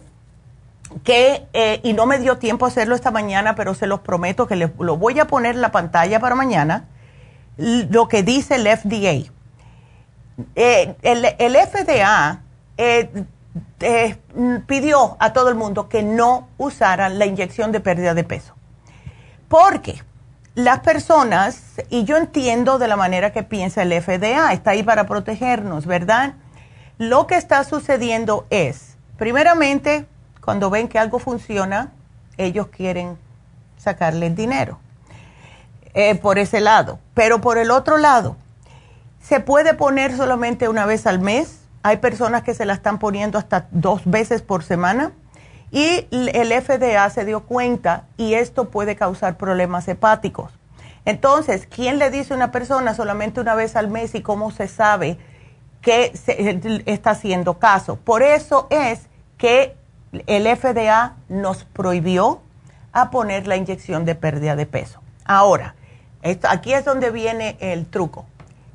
[1.03, 4.56] que, eh, y no me dio tiempo hacerlo esta mañana, pero se los prometo que
[4.56, 6.88] lo voy a poner en la pantalla para mañana,
[7.57, 9.32] lo que dice el FDA.
[10.56, 12.41] Eh, el, FDA
[12.78, 13.10] eh,
[14.68, 18.56] pidió a todo el mundo que no usaran la inyección de pérdida de peso.
[19.48, 20.02] Porque
[20.56, 25.06] las personas, y yo entiendo de la manera que piensa el FDA, está ahí para
[25.06, 26.34] protegernos, ¿verdad?
[26.98, 30.07] Lo que está sucediendo es, primeramente,
[30.46, 31.92] cuando ven que algo funciona,
[32.38, 33.18] ellos quieren
[33.78, 34.80] sacarle el dinero
[35.94, 37.00] eh, por ese lado.
[37.14, 38.38] Pero por el otro lado,
[39.22, 41.62] se puede poner solamente una vez al mes.
[41.84, 45.12] Hay personas que se la están poniendo hasta dos veces por semana.
[45.72, 50.52] Y el FDA se dio cuenta y esto puede causar problemas hepáticos.
[51.04, 54.68] Entonces, ¿quién le dice a una persona solamente una vez al mes y cómo se
[54.68, 55.18] sabe?
[55.86, 57.98] que se está haciendo caso.
[57.98, 59.02] Por eso es
[59.38, 59.78] que
[60.11, 62.41] el FDA nos prohibió
[62.91, 65.02] a poner la inyección de pérdida de peso.
[65.26, 65.76] Ahora,
[66.22, 68.26] esto, aquí es donde viene el truco.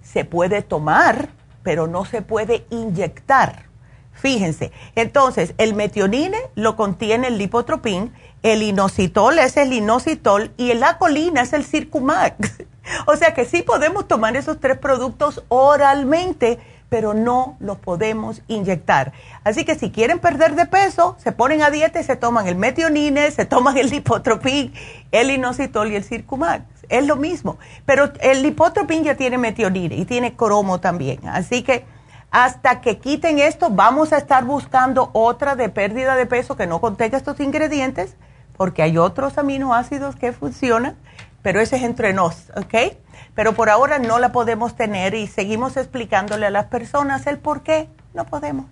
[0.03, 1.31] Se puede tomar,
[1.63, 3.71] pero no se puede inyectar.
[4.13, 8.13] Fíjense, entonces el metionine lo contiene el lipotropín,
[8.43, 12.65] el inositol es el inositol y la colina es el circumax.
[13.07, 16.59] o sea que sí podemos tomar esos tres productos oralmente
[16.91, 19.13] pero no los podemos inyectar.
[19.45, 22.57] Así que si quieren perder de peso, se ponen a dieta y se toman el
[22.57, 24.75] metionine, se toman el lipotropín,
[25.13, 26.65] el inositol y el circumax.
[26.91, 31.21] Es lo mismo, pero el lipotropín ya tiene metionine y tiene cromo también.
[31.29, 31.85] Así que
[32.33, 36.81] hasta que quiten esto, vamos a estar buscando otra de pérdida de peso que no
[36.81, 38.17] contenga estos ingredientes,
[38.57, 40.97] porque hay otros aminoácidos que funcionan,
[41.43, 42.97] pero ese es entre nos, ¿ok?
[43.35, 47.63] Pero por ahora no la podemos tener y seguimos explicándole a las personas el por
[47.63, 48.67] qué no podemos.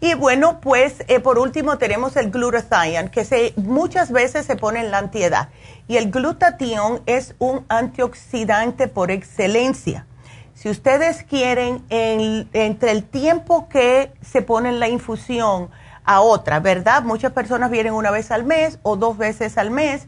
[0.00, 4.80] Y bueno, pues eh, por último tenemos el glutathione, que se, muchas veces se pone
[4.80, 5.48] en la antiedad.
[5.88, 10.06] Y el glutatión es un antioxidante por excelencia.
[10.54, 15.70] Si ustedes quieren, entre el tiempo que se pone en la infusión
[16.04, 17.02] a otra, ¿verdad?
[17.02, 20.06] Muchas personas vienen una vez al mes o dos veces al mes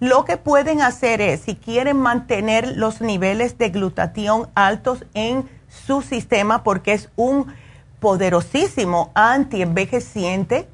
[0.00, 6.00] lo que pueden hacer es, si quieren mantener los niveles de glutatión altos en su
[6.00, 7.54] sistema, porque es un
[8.00, 10.66] poderosísimo antienvejeciente,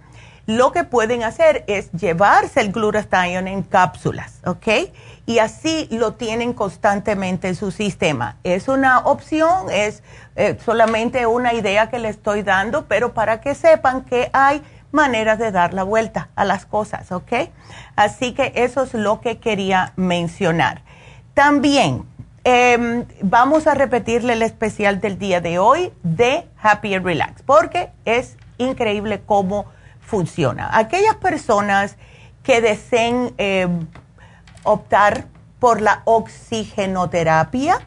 [0.47, 4.93] lo que pueden hacer es llevarse el glutathione en cápsulas, ¿ok?
[5.27, 8.37] Y así lo tienen constantemente en su sistema.
[8.45, 10.05] Es una opción, es
[10.37, 14.63] eh, solamente una idea que le estoy dando, pero para que sepan que hay
[14.97, 17.33] maneras de dar la vuelta a las cosas, ¿ok?
[17.95, 20.83] Así que eso es lo que quería mencionar.
[21.35, 22.05] También
[22.43, 27.91] em, vamos a repetirle el especial del día de hoy de Happy and Relax, porque
[28.05, 29.67] es increíble cómo
[30.01, 30.71] funciona.
[30.73, 31.97] Aquellas personas
[32.43, 33.87] que deseen em,
[34.65, 35.27] optar
[35.59, 37.81] por la oxigenoterapia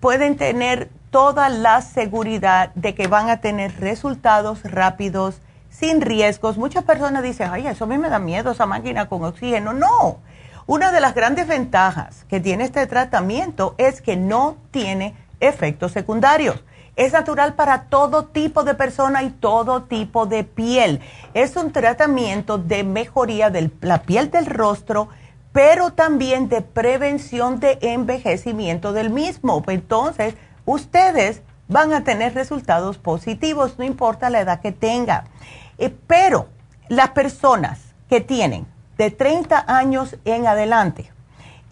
[0.00, 5.40] pueden tener toda la seguridad de que van a tener resultados rápidos,
[5.78, 6.58] sin riesgos.
[6.58, 9.72] Muchas personas dicen, ay, eso a mí me da miedo, esa máquina con oxígeno.
[9.72, 10.18] No,
[10.66, 16.62] una de las grandes ventajas que tiene este tratamiento es que no tiene efectos secundarios.
[16.96, 21.00] Es natural para todo tipo de persona y todo tipo de piel.
[21.32, 25.08] Es un tratamiento de mejoría de la piel del rostro,
[25.52, 29.62] pero también de prevención de envejecimiento del mismo.
[29.68, 30.34] Entonces,
[30.64, 35.24] ustedes van a tener resultados positivos, no importa la edad que tenga.
[35.78, 36.48] Eh, pero
[36.88, 41.12] las personas que tienen de 30 años en adelante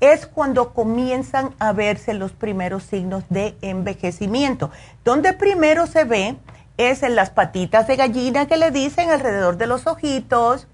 [0.00, 4.70] es cuando comienzan a verse los primeros signos de envejecimiento.
[5.04, 6.36] Donde primero se ve
[6.76, 10.68] es en las patitas de gallina que le dicen alrededor de los ojitos,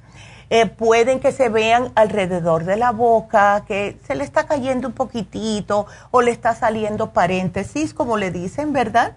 [0.51, 4.95] eh, pueden que se vean alrededor de la boca, que se le está cayendo un
[4.95, 9.17] poquitito o le está saliendo paréntesis, como le dicen, ¿verdad?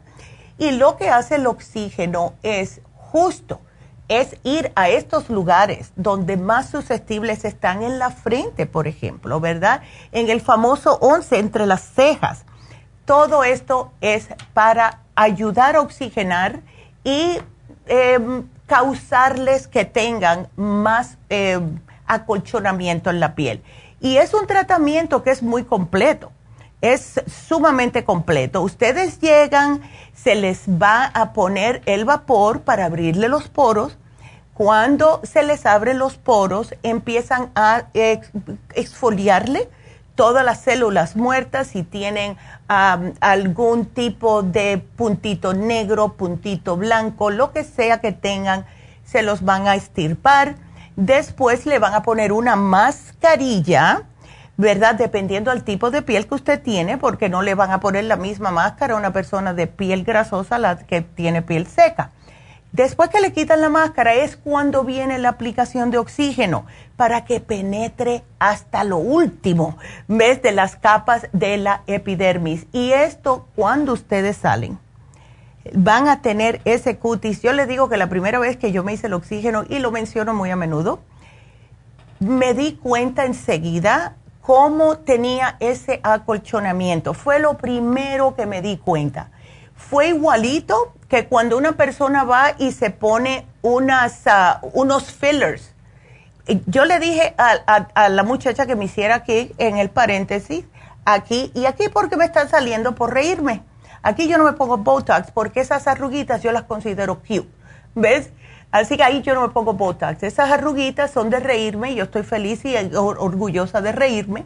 [0.57, 3.59] Y lo que hace el oxígeno es justo,
[4.07, 9.81] es ir a estos lugares donde más susceptibles están en la frente, por ejemplo, ¿verdad?
[10.11, 12.45] En el famoso 11 entre las cejas.
[13.05, 16.61] Todo esto es para ayudar a oxigenar
[17.03, 17.37] y
[17.87, 21.59] em, causarles que tengan más eh,
[22.07, 23.63] acolchonamiento en la piel.
[23.99, 26.31] Y es un tratamiento que es muy completo,
[26.93, 28.61] es sumamente completo.
[28.61, 29.81] Ustedes llegan,
[30.13, 33.97] se les va a poner el vapor para abrirle los poros.
[34.53, 37.85] Cuando se les abren los poros, empiezan a
[38.73, 39.69] exfoliarle
[40.15, 42.37] todas las células muertas si tienen
[42.67, 48.65] algún tipo de puntito negro, puntito blanco, lo que sea que tengan,
[49.03, 50.55] se los van a estirpar.
[50.95, 54.03] Después le van a poner una mascarilla,
[54.57, 54.95] ¿verdad?
[54.95, 58.15] Dependiendo del tipo de piel que usted tiene, porque no le van a poner la
[58.15, 62.11] misma máscara a una persona de piel grasosa a la que tiene piel seca.
[62.71, 66.65] Después que le quitan la máscara es cuando viene la aplicación de oxígeno
[66.97, 69.77] para que penetre hasta lo último,
[70.09, 70.41] ¿ves?
[70.41, 72.67] De las capas de la epidermis.
[72.73, 74.77] Y esto cuando ustedes salen
[75.73, 77.41] van a tener ese cutis.
[77.41, 79.91] Yo les digo que la primera vez que yo me hice el oxígeno, y lo
[79.91, 80.99] menciono muy a menudo,
[82.19, 84.15] me di cuenta enseguida
[84.45, 87.15] cómo tenía ese acolchonamiento.
[87.15, 89.31] Fue lo primero que me di cuenta.
[89.75, 95.73] Fue igualito que cuando una persona va y se pone unas, ah, unos fillers.
[96.67, 100.65] Yo le dije a, la muchacha que me hiciera aquí en el paréntesis,
[101.05, 103.63] aquí y aquí porque me están saliendo por reírme.
[104.03, 107.49] Aquí yo no me pongo Botox porque esas arruguitas yo las considero cute.
[107.95, 108.29] ¿Ves?
[108.75, 110.21] Así que ahí yo no me pongo Botox.
[110.23, 114.45] Esas arruguitas son de reírme yo estoy feliz y orgullosa de reírme.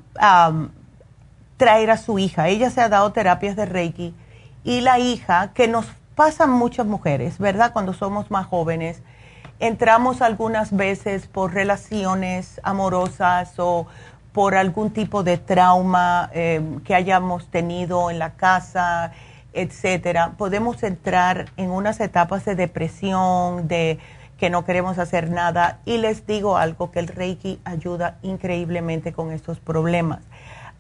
[1.57, 2.49] traer a su hija.
[2.49, 4.15] Ella se ha dado terapias de Reiki
[4.63, 7.73] y la hija, que nos pasan muchas mujeres, ¿verdad?
[7.73, 9.03] Cuando somos más jóvenes,
[9.59, 13.89] entramos algunas veces por relaciones amorosas o
[14.33, 19.11] por algún tipo de trauma eh, que hayamos tenido en la casa,
[19.53, 20.35] etcétera.
[20.39, 23.99] Podemos entrar en unas etapas de depresión, de
[24.39, 25.81] que no queremos hacer nada.
[25.85, 30.21] Y les digo algo, que el Reiki ayuda increíblemente con estos problemas.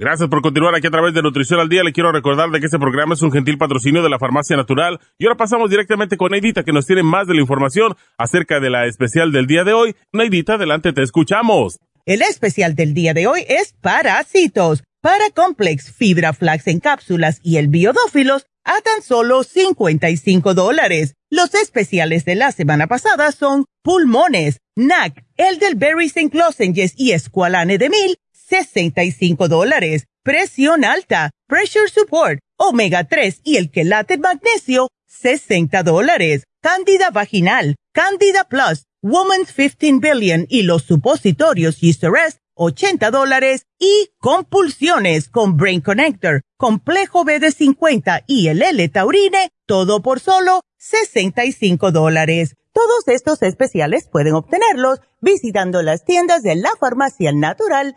[0.00, 1.82] Gracias por continuar aquí a través de Nutrición al Día.
[1.82, 5.00] Le quiero recordar de que este programa es un gentil patrocinio de la Farmacia Natural.
[5.18, 8.70] Y ahora pasamos directamente con Neidita, que nos tiene más de la información acerca de
[8.70, 9.96] la especial del día de hoy.
[10.12, 11.80] Neidita, adelante, te escuchamos.
[12.06, 14.84] El especial del día de hoy es parásitos,
[15.34, 21.16] Complex, Fibra Flax en cápsulas y el biodófilos a tan solo 55 dólares.
[21.28, 26.38] Los especiales de la semana pasada son pulmones, NAC, el del Berry St.
[26.38, 28.16] Lozenges y Esqualane de Mil
[28.48, 30.06] 65 dólares.
[30.22, 36.44] Presión alta, Pressure Support, Omega 3 y el quelate magnesio, 60 dólares.
[36.60, 43.62] Cándida vaginal, Candida Plus, Woman's 15 Billion y los supositorios Rest, 80 dólares.
[43.78, 52.54] Y compulsiones con Brain Connector, Complejo BD50 y el L-Taurine, todo por solo 65 dólares.
[52.72, 57.96] Todos estos especiales pueden obtenerlos visitando las tiendas de la farmacia natural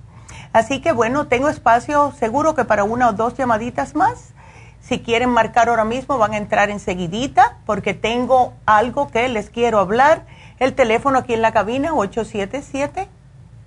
[0.53, 4.33] Así que bueno, tengo espacio seguro que para una o dos llamaditas más.
[4.81, 9.79] Si quieren marcar ahora mismo van a entrar enseguidita porque tengo algo que les quiero
[9.79, 10.25] hablar
[10.59, 11.91] El teléfono aquí en la cabina,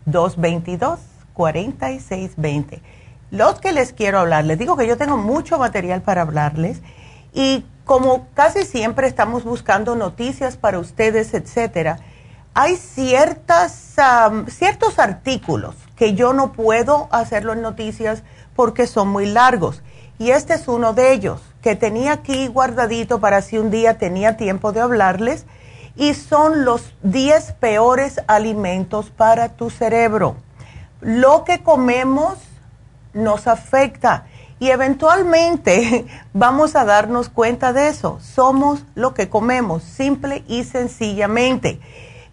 [0.07, 2.81] 877-222-4620.
[3.31, 6.81] Los que les quiero hablar, les digo que yo tengo mucho material para hablarles
[7.35, 11.99] y como casi siempre estamos buscando noticias para ustedes, etcétera,
[12.55, 13.95] hay ciertas,
[14.49, 18.25] ciertos artículos que yo no puedo hacerlo en noticias
[18.57, 19.83] porque son muy largos.
[20.19, 24.37] Y este es uno de ellos, que tenía aquí guardadito para si un día tenía
[24.37, 25.47] tiempo de hablarles,
[25.95, 30.37] y son los 10 peores alimentos para tu cerebro.
[31.01, 32.39] Lo que comemos
[33.19, 34.27] nos afecta
[34.61, 38.19] y eventualmente vamos a darnos cuenta de eso.
[38.21, 41.81] Somos lo que comemos, simple y sencillamente.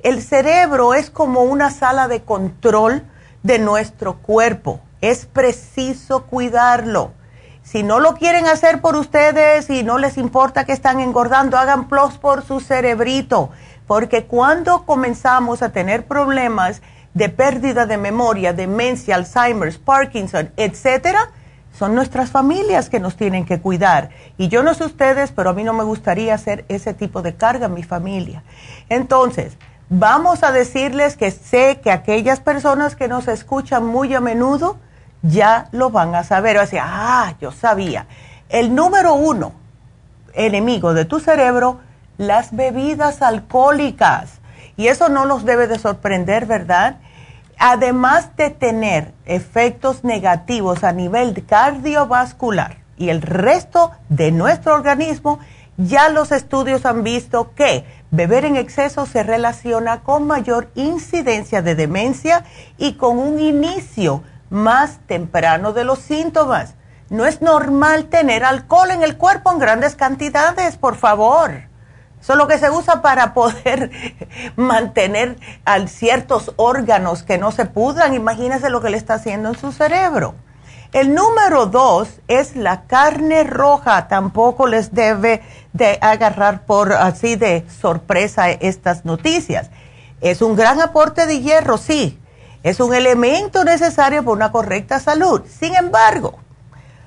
[0.02, 3.04] El cerebro es como una sala de control
[3.44, 4.80] de nuestro cuerpo.
[5.02, 7.12] Es preciso cuidarlo.
[7.64, 11.88] Si no lo quieren hacer por ustedes y no les importa que están engordando, hagan
[11.88, 13.50] plus por su cerebrito.
[13.88, 16.82] Porque cuando comenzamos a tener problemas
[17.16, 21.32] de pérdida de memoria, demencia, Alzheimer's, Parkinson, etcétera,
[21.74, 24.10] son nuestras familias que nos tienen que cuidar.
[24.38, 27.36] Y yo no sé ustedes, pero a mí no me gustaría hacer ese tipo de
[27.36, 28.44] carga en mi familia.
[28.90, 29.58] Entonces,
[29.90, 34.78] vamos a decirles que sé que aquellas personas que nos escuchan muy a menudo
[35.22, 36.58] ya lo van a saber.
[36.58, 38.08] O sea, ah, yo sabía.
[38.50, 39.54] El número uno
[40.34, 41.80] enemigo de tu cerebro,
[42.18, 44.40] las bebidas alcohólicas.
[44.78, 46.98] Y eso no nos debe de sorprender, ¿verdad?
[47.58, 55.40] Además de tener efectos negativos a nivel cardiovascular y el resto de nuestro organismo,
[55.78, 61.76] ya los estudios han visto que beber en exceso se relaciona con mayor incidencia de
[61.76, 62.46] demencia
[62.78, 66.76] y con un inicio más temprano de los síntomas.
[67.10, 71.75] No es normal tener alcohol en el cuerpo en grandes cantidades, por favor.
[72.26, 73.92] Eso es lo que se usa para poder
[74.56, 78.16] mantener a ciertos órganos que no se pudran.
[78.16, 80.34] Imagínense lo que le está haciendo en su cerebro.
[80.92, 84.08] El número dos es la carne roja.
[84.08, 85.44] Tampoco les debe
[85.74, 89.70] de agarrar por así de sorpresa estas noticias.
[90.20, 92.20] Es un gran aporte de hierro, sí.
[92.64, 95.44] Es un elemento necesario para una correcta salud.
[95.48, 96.40] Sin embargo,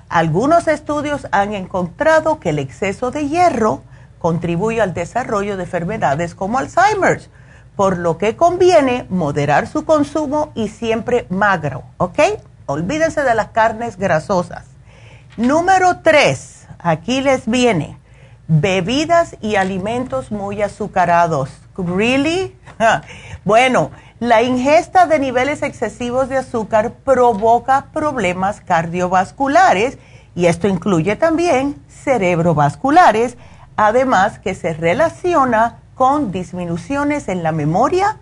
[0.09, 3.83] algunos estudios han encontrado que el exceso de hierro
[4.19, 7.31] contribuye al desarrollo de enfermedades como Alzheimer's,
[7.77, 12.19] por lo que conviene moderar su consumo y siempre magro, ¿ok?
[12.67, 14.67] Olvídense de las carnes grasosas.
[15.37, 17.97] Número tres, aquí les viene,
[18.49, 21.51] bebidas y alimentos muy azucarados.
[21.77, 22.57] ¿Really?
[23.45, 29.99] bueno, la ingesta de niveles excesivos de azúcar provoca problemas cardiovasculares
[30.35, 33.37] y esto incluye también cerebrovasculares,
[33.79, 38.17] además que se relaciona con disminuciones en la memoria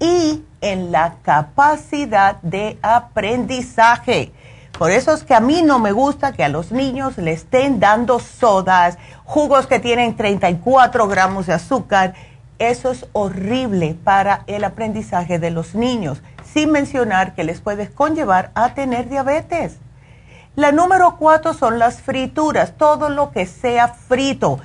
[0.00, 4.32] y en la capacidad de aprendizaje.
[4.78, 7.78] Por eso es que a mí no me gusta que a los niños le estén
[7.78, 12.14] dando sodas, jugos que tienen 34 gramos de azúcar.
[12.58, 18.50] Eso es horrible para el aprendizaje de los niños, sin mencionar que les puede conllevar
[18.54, 19.76] a tener diabetes.
[20.54, 24.58] La número cuatro son las frituras, todo lo que sea frito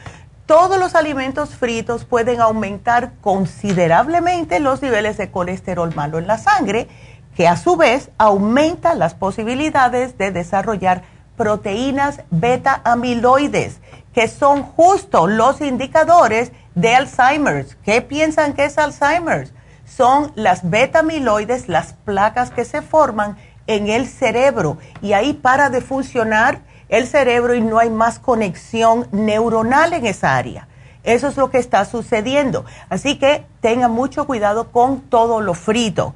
[0.48, 6.88] todos los alimentos fritos pueden aumentar considerablemente los niveles de colesterol malo en la sangre,
[7.36, 11.03] que a su vez aumenta las posibilidades de desarrollar
[11.36, 13.80] proteínas beta amiloides,
[14.14, 17.76] que son justo los indicadores de Alzheimer's.
[17.84, 19.53] ¿Qué piensan que es Alzheimer's?
[19.86, 23.38] Son las beta amiloides, las placas que se forman
[23.68, 29.07] en el cerebro y ahí para de funcionar el cerebro y no hay más conexión
[29.11, 30.68] neuronal en esa área.
[31.03, 32.65] Eso es lo que está sucediendo.
[32.89, 36.14] Así que tenga mucho cuidado con todo lo frito.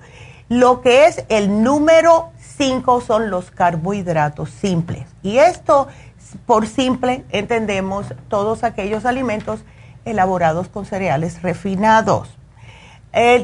[0.49, 5.05] Lo que es el número 5 son los carbohidratos simples.
[5.23, 5.87] Y esto,
[6.45, 9.61] por simple, entendemos todos aquellos alimentos
[10.03, 12.37] elaborados con cereales refinados.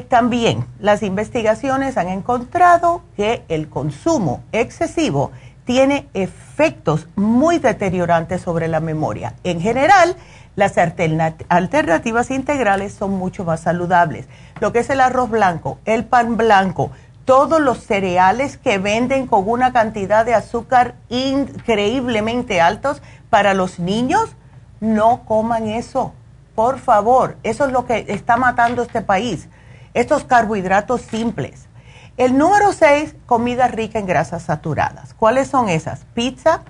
[0.08, 5.30] también las investigaciones han encontrado que el consumo excesivo
[5.68, 9.34] tiene efectos muy deteriorantes sobre la memoria.
[9.44, 10.16] En general,
[10.56, 14.28] las alternativas integrales son mucho más saludables.
[14.60, 16.90] Lo que es el arroz blanco, el pan blanco,
[17.26, 24.30] todos los cereales que venden con una cantidad de azúcar increíblemente altos para los niños,
[24.80, 26.14] no coman eso.
[26.54, 29.50] Por favor, eso es lo que está matando este país.
[29.92, 31.67] Estos carbohidratos simples.
[32.18, 35.14] El número 6, comida rica en grasas saturadas.
[35.14, 36.00] ¿Cuáles son esas?
[36.14, 36.62] Pizza,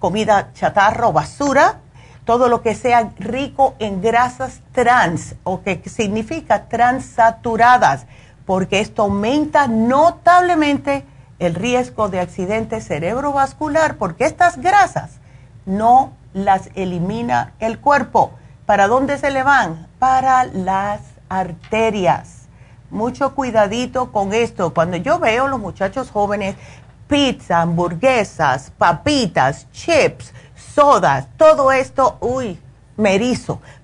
[0.00, 1.76] comida chatarra o basura,
[2.24, 8.06] todo lo que sea rico en grasas trans o que significa transaturadas,
[8.44, 11.04] porque esto aumenta notablemente
[11.38, 15.12] el riesgo de accidente cerebrovascular, porque estas grasas
[15.64, 18.32] no las elimina el cuerpo.
[18.66, 19.86] ¿Para dónde se le van?
[20.00, 22.41] Para las arterias.
[22.92, 24.74] Mucho cuidadito con esto.
[24.74, 26.56] Cuando yo veo los muchachos jóvenes,
[27.08, 30.34] pizza, hamburguesas, papitas, chips,
[30.74, 32.60] sodas, todo esto, uy,
[32.98, 33.18] me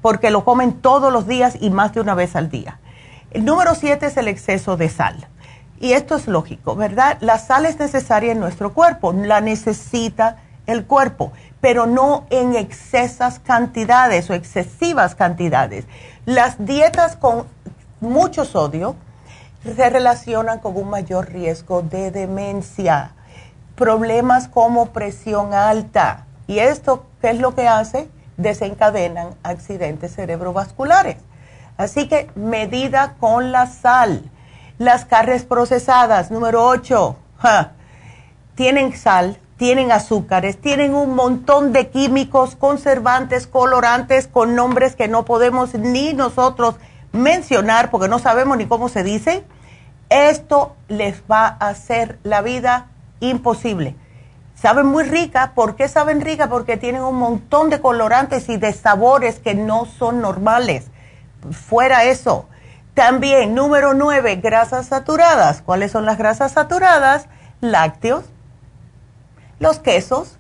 [0.03, 2.81] porque lo comen todos los días y más de una vez al día.
[3.31, 5.27] El número siete es el exceso de sal.
[5.81, 7.17] Y esto es lógico, ¿verdad?
[7.21, 10.37] La sal es necesaria en nuestro cuerpo, la necesita
[10.67, 11.33] el cuerpo,
[11.63, 15.87] pero no en excesas cantidades o excesivas cantidades.
[16.27, 17.47] Las dietas con
[18.01, 18.97] mucho sodio
[19.65, 23.13] se relacionan con un mayor riesgo de demencia,
[23.75, 26.27] problemas como presión alta.
[26.47, 28.09] ¿Y esto qué es lo que hace?
[28.37, 31.17] Desencadenan accidentes cerebrovasculares.
[31.77, 34.31] Así que medida con la sal.
[34.79, 37.17] Las carnes procesadas, número 8,
[38.55, 45.25] tienen sal, tienen azúcares, tienen un montón de químicos, conservantes, colorantes, con nombres que no
[45.25, 46.77] podemos ni nosotros
[47.13, 49.45] mencionar porque no sabemos ni cómo se dice.
[50.11, 52.87] Esto les va a hacer la vida
[53.21, 53.95] imposible.
[54.55, 55.53] Saben muy rica.
[55.55, 56.49] ¿Por qué saben rica?
[56.49, 60.87] Porque tienen un montón de colorantes y de sabores que no son normales.
[61.53, 62.49] Fuera eso.
[62.95, 65.63] También, número nueve, grasas saturadas.
[65.63, 67.29] ¿Cuáles son las grasas saturadas?
[67.61, 68.25] Lácteos,
[69.61, 70.37] los quesos,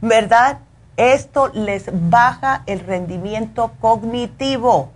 [0.00, 0.58] ¿verdad?
[0.96, 4.92] Esto les baja el rendimiento cognitivo.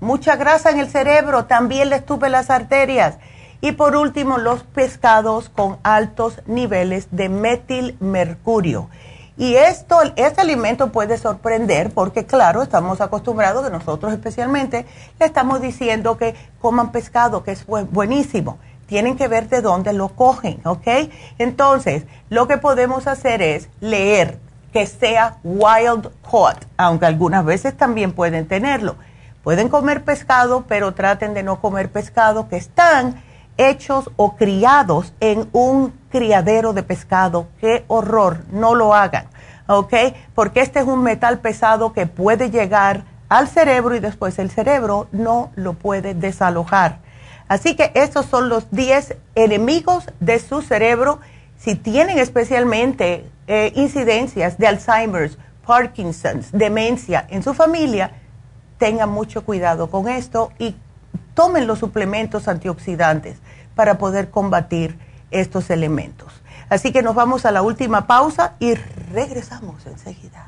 [0.00, 3.18] Mucha grasa en el cerebro también les tupe las arterias.
[3.60, 8.88] Y por último, los pescados con altos niveles de metilmercurio.
[9.36, 14.86] Y esto, este alimento puede sorprender porque, claro, estamos acostumbrados, que nosotros especialmente,
[15.18, 18.58] le estamos diciendo que coman pescado, que es buenísimo.
[18.86, 20.86] Tienen que ver de dónde lo cogen, ¿ok?
[21.38, 24.38] Entonces, lo que podemos hacer es leer
[24.72, 28.96] que sea wild caught, aunque algunas veces también pueden tenerlo.
[29.48, 33.22] Pueden comer pescado, pero traten de no comer pescado que están
[33.56, 37.48] hechos o criados en un criadero de pescado.
[37.58, 39.24] Qué horror, no lo hagan,
[39.66, 39.94] ¿ok?
[40.34, 45.08] Porque este es un metal pesado que puede llegar al cerebro y después el cerebro
[45.12, 46.98] no lo puede desalojar.
[47.48, 51.20] Así que estos son los 10 enemigos de su cerebro.
[51.56, 58.12] Si tienen especialmente eh, incidencias de Alzheimer's, Parkinson's, demencia en su familia,
[58.78, 60.76] tengan mucho cuidado con esto y
[61.34, 63.38] tomen los suplementos antioxidantes
[63.74, 64.98] para poder combatir
[65.30, 66.32] estos elementos.
[66.68, 70.47] Así que nos vamos a la última pausa y regresamos enseguida.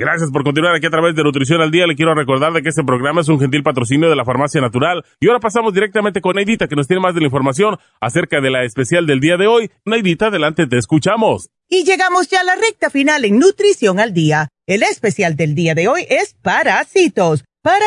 [0.00, 1.86] Gracias por continuar aquí a través de Nutrición al Día.
[1.86, 5.04] Le quiero recordar de que este programa es un gentil patrocinio de la Farmacia Natural.
[5.20, 8.48] Y ahora pasamos directamente con Neidita, que nos tiene más de la información acerca de
[8.48, 9.70] la especial del día de hoy.
[9.84, 11.50] Neidita, adelante, te escuchamos.
[11.68, 14.48] Y llegamos ya a la recta final en Nutrición al Día.
[14.66, 17.44] El especial del día de hoy es Parásitos,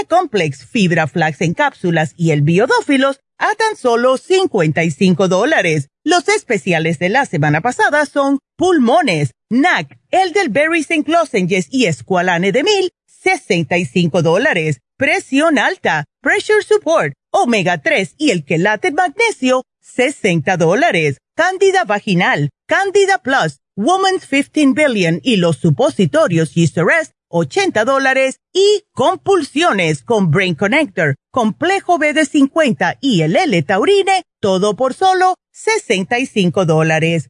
[0.08, 5.90] Complex, Fibra Flax en cápsulas y el Biodófilos a tan solo 55 dólares.
[6.04, 11.12] Los especiales de la semana pasada son pulmones, NAC, elderberry St.
[11.12, 14.80] Lozenges y escualane de mil, 65 dólares.
[14.96, 21.18] Presión alta, pressure support, omega 3 y el quelate magnesio, 60 dólares.
[21.36, 28.38] Candida vaginal, Candida Plus, Woman's 15 Billion y los supositorios Rest, 80 dólares.
[28.54, 37.30] Y compulsiones con Brain Connector, complejo BD50 y el L-Taurine, todo por solo 65 dólares.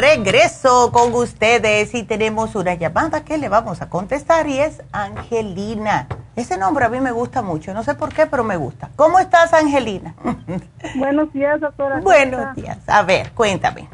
[0.00, 6.08] Regreso con ustedes y tenemos una llamada que le vamos a contestar y es Angelina.
[6.36, 8.88] Ese nombre a mí me gusta mucho, no sé por qué, pero me gusta.
[8.96, 10.14] ¿Cómo estás, Angelina?
[10.96, 12.00] Buenos días, doctora.
[12.00, 12.78] Buenos días.
[12.86, 13.88] A ver, cuéntame.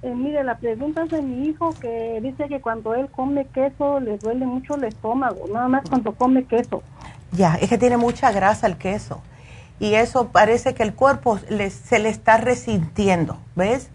[0.00, 4.00] Eh, mire, la pregunta es de mi hijo que dice que cuando él come queso
[4.00, 6.82] le duele mucho el estómago, nada más cuando come queso.
[7.32, 9.20] Ya, es que tiene mucha grasa el queso
[9.78, 13.90] y eso parece que el cuerpo se le está resintiendo, ¿ves?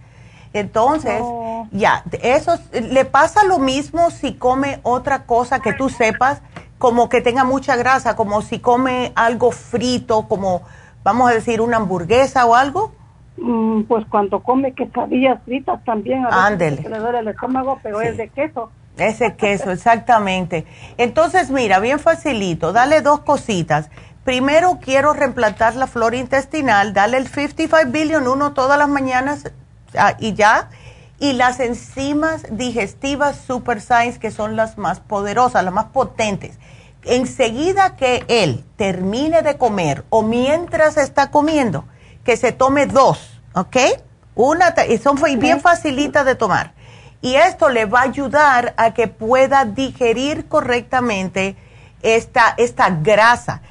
[0.54, 1.22] Entonces,
[1.72, 6.42] ya, eso le pasa lo mismo si come otra cosa que tú sepas,
[6.78, 10.62] como que tenga mucha grasa, como si come algo frito, como
[11.04, 12.92] vamos a decir una hamburguesa o algo.
[13.38, 18.18] Mm, pues cuando come quesadillas fritas también a veces le duele el estómago, pero es
[18.18, 18.72] de queso.
[18.98, 20.66] Ese queso, exactamente.
[20.98, 23.92] Entonces, mira, bien facilito, dale dos cositas.
[24.24, 29.52] Primero quiero reemplatar la flora intestinal, dale el 55 billion uno todas las mañanas
[30.20, 30.70] y ya.
[31.20, 36.60] Y las enzimas digestivas Super Science, que son las más poderosas, las más potentes.
[37.04, 41.86] Enseguida que él termine de comer o mientras está comiendo,
[42.24, 43.78] que se tome dos, ¿ok?
[44.36, 46.74] Una, y son bien facilitas de tomar.
[47.22, 51.56] Y esto le va a ayudar a que pueda digerir correctamente
[52.04, 53.62] esta, esta grasa.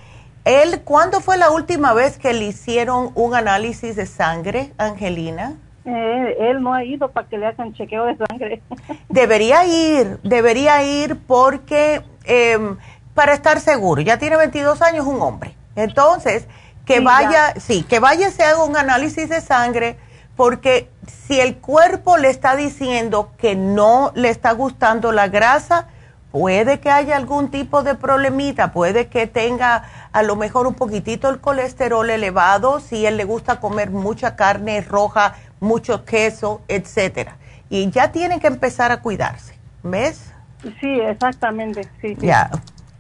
[0.45, 5.57] Él, ¿cuándo fue la última vez que le hicieron un análisis de sangre, Angelina?
[5.87, 8.61] Eh, él no ha ido para que le hagan chequeo de sangre.
[9.09, 12.77] Debería ir, debería ir porque em,
[13.15, 15.55] para estar seguro, ya tiene 22 años, un hombre.
[15.77, 16.49] Entonces,
[16.85, 19.97] que vaya, sí, que vaya se haga un análisis de sangre
[20.37, 25.89] porque si el cuerpo le está diciendo que no le está gustando la grasa,
[26.31, 31.31] puede que haya algún tipo de problemita, puede que tenga a lo mejor un poquitito
[31.31, 37.37] el colesterol elevado, si él le gusta comer mucha carne roja, mucho queso, etcétera.
[37.69, 40.33] Y ya tienen que empezar a cuidarse, ¿ves?
[40.81, 42.17] Sí, exactamente, sí.
[42.19, 42.51] Ya,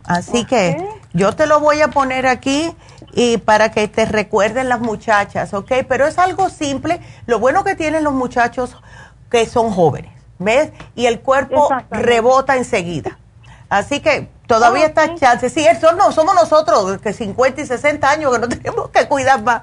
[0.04, 0.76] así que
[1.12, 2.74] yo te lo voy a poner aquí
[3.12, 5.72] y para que te recuerden las muchachas, ¿ok?
[5.88, 7.00] Pero es algo simple.
[7.26, 8.76] Lo bueno que tienen los muchachos
[9.30, 10.72] que son jóvenes, ¿ves?
[10.94, 13.18] Y el cuerpo rebota enseguida.
[13.68, 15.50] Así que todavía está chance.
[15.50, 19.42] Sí, eso no, somos nosotros, que 50 y 60 años, que no tenemos que cuidar
[19.42, 19.62] más.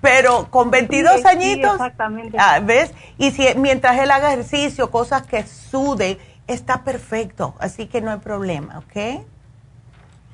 [0.00, 2.36] Pero con 22 añitos, exactamente.
[2.38, 2.92] Ah, ¿ves?
[3.18, 7.54] Y si mientras él haga ejercicio, cosas que sude, está perfecto.
[7.58, 9.24] Así que no hay problema, ¿ok?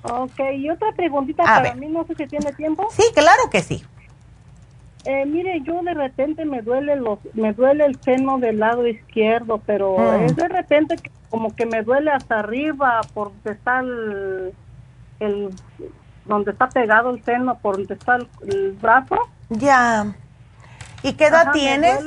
[0.02, 2.88] Ok, y otra preguntita para mí, no sé si tiene tiempo.
[2.90, 3.84] Sí, claro que sí.
[5.06, 9.62] Eh, mire, yo de repente me duele los, me duele el seno del lado izquierdo,
[9.64, 10.24] pero mm.
[10.24, 10.96] es de repente
[11.30, 13.80] como que me duele hasta arriba por donde está
[15.20, 15.50] el,
[16.24, 19.16] donde está pegado el seno, por donde está el, brazo.
[19.48, 20.12] Ya.
[21.04, 22.00] ¿Y qué edad tienes?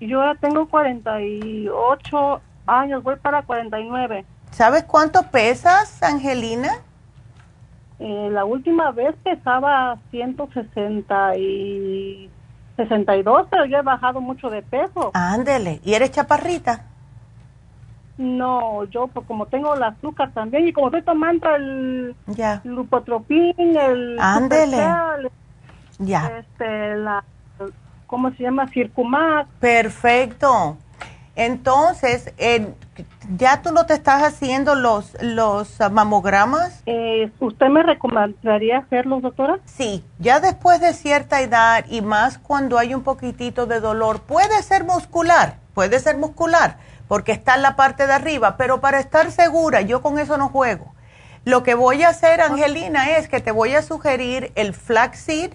[0.00, 4.24] yo ya tengo 48 años, voy para 49.
[4.52, 6.78] ¿Sabes cuánto pesas, Angelina?
[8.00, 12.30] Eh, la última vez pesaba 160 y
[12.76, 15.10] 62, pero yo he bajado mucho de peso.
[15.14, 16.84] Ándele, ¿y eres chaparrita?
[18.16, 22.60] No, yo pues, como tengo el azúcar también y como estoy tomando el ya.
[22.64, 24.76] lupotropín, el Ándele.
[25.98, 26.38] ya.
[26.38, 27.24] Este, la
[28.08, 28.66] ¿cómo se llama?
[28.68, 29.48] Circumax.
[29.60, 30.76] Perfecto.
[31.38, 32.32] Entonces,
[33.36, 36.82] ¿ya tú no te estás haciendo los, los mamogramas?
[36.84, 39.60] Eh, ¿Usted me recomendaría hacerlos, doctora?
[39.64, 44.60] Sí, ya después de cierta edad y más cuando hay un poquitito de dolor, puede
[44.64, 49.30] ser muscular, puede ser muscular, porque está en la parte de arriba, pero para estar
[49.30, 50.92] segura, yo con eso no juego.
[51.44, 55.52] Lo que voy a hacer, Angelina, es que te voy a sugerir el flaxseed,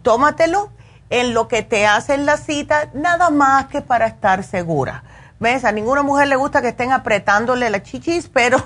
[0.00, 0.70] tómatelo
[1.10, 5.02] en lo que te hacen la cita, nada más que para estar segura.
[5.40, 5.64] ¿Ves?
[5.64, 8.58] A ninguna mujer le gusta que estén apretándole la chichis, pero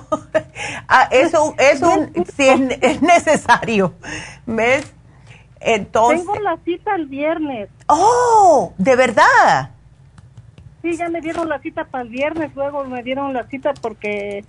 [1.10, 2.06] eso, eso
[2.36, 2.48] sí
[2.80, 3.94] es, necesario.
[4.46, 4.92] ¿Ves?
[5.60, 6.20] Entonces.
[6.20, 7.68] Tengo la cita el viernes.
[7.88, 8.72] ¡Oh!
[8.78, 9.70] ¿De verdad?
[10.80, 14.44] Sí, ya me dieron la cita para el viernes, luego me dieron la cita porque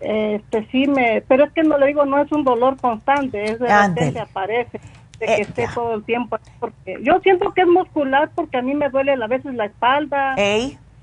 [0.00, 3.58] este sí me, pero es que no le digo, no es un dolor constante, es
[3.58, 4.80] de repente aparece,
[5.18, 8.62] de que eh, esté todo el tiempo, porque yo siento que es muscular porque a
[8.62, 10.36] mí me duele a veces la espalda,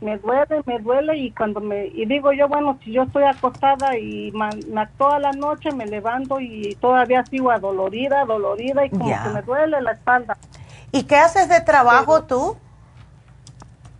[0.01, 3.97] me duele, me duele y cuando me, y digo yo, bueno, si yo estoy acostada
[3.97, 4.31] y
[4.97, 9.81] toda la noche me levanto y todavía sigo adolorida, dolorida y como que me duele
[9.81, 10.37] la espalda.
[10.91, 12.57] ¿Y qué haces de trabajo tú?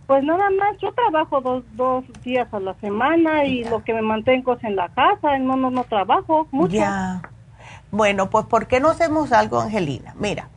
[0.06, 4.02] Pues nada más, yo trabajo dos, dos días a la semana y lo que me
[4.02, 6.76] mantengo es en la casa, no, no, no trabajo mucho.
[6.76, 7.20] Ya.
[7.90, 10.14] Bueno, pues ¿por qué no hacemos algo, Angelina?
[10.18, 10.48] Mira,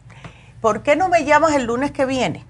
[0.62, 2.46] ¿por qué no me llamas el lunes que viene?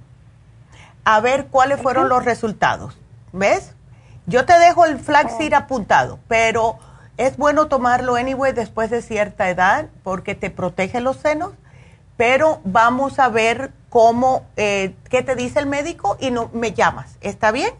[1.03, 2.97] A ver cuáles fueron los resultados.
[3.31, 3.75] ¿Ves?
[4.25, 5.57] Yo te dejo el flaxseed oh.
[5.57, 6.77] apuntado, pero
[7.17, 11.53] es bueno tomarlo anyway después de cierta edad porque te protege los senos,
[12.15, 17.17] pero vamos a ver cómo, eh, qué te dice el médico y no me llamas.
[17.21, 17.71] ¿Está bien?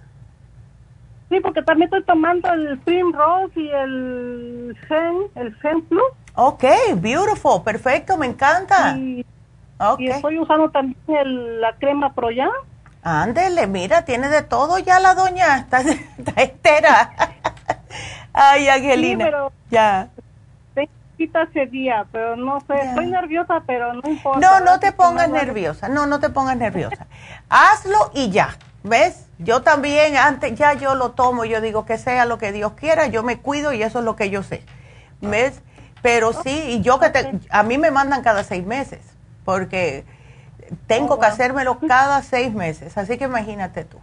[1.30, 2.82] Sí, porque también estoy tomando el
[3.14, 6.04] Rose y el Gen, el Gen Plus.
[6.42, 6.64] Ok,
[6.96, 8.96] beautiful, perfecto, me encanta.
[8.98, 9.26] Y,
[10.00, 12.50] estoy usando también la crema Pro ya.
[13.04, 17.12] Ándele, mira, tiene de todo ya la doña, está, está entera.
[18.34, 20.10] Ay, Angelina, pero ya
[21.26, 24.40] ese día, pero no sé, estoy nerviosa, pero no importa.
[24.40, 27.08] No, no te pongas nerviosa, no, no te pongas nerviosa.
[27.50, 29.28] Hazlo y ya, ¿ves?
[29.38, 33.08] Yo también, antes, ya yo lo tomo, yo digo que sea lo que Dios quiera,
[33.08, 34.64] yo me cuido y eso es lo que yo sé,
[35.22, 35.62] ¿ves?
[36.02, 39.00] Pero sí, y yo que te, a mí me mandan cada seis meses,
[39.46, 40.06] porque
[40.88, 43.98] tengo oh, que hacérmelo cada seis meses, así que imagínate tú.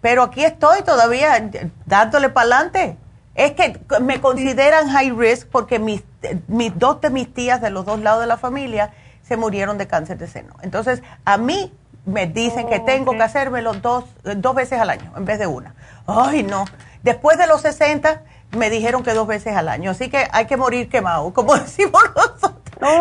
[0.00, 1.50] Pero aquí estoy todavía
[1.86, 2.98] dándole para adelante.
[3.34, 6.04] Es que me consideran high risk porque mis,
[6.46, 8.92] mis dos de mis tías de los dos lados de la familia
[9.22, 10.54] se murieron de cáncer de seno.
[10.60, 11.72] Entonces, a mí
[12.04, 14.04] me dicen que tengo que hacérmelo dos,
[14.36, 15.74] dos veces al año en vez de una.
[16.06, 16.66] Ay, no.
[17.02, 18.22] Después de los 60
[18.56, 19.90] me dijeron que dos veces al año.
[19.90, 22.54] Así que hay que morir quemado, como decimos nosotros.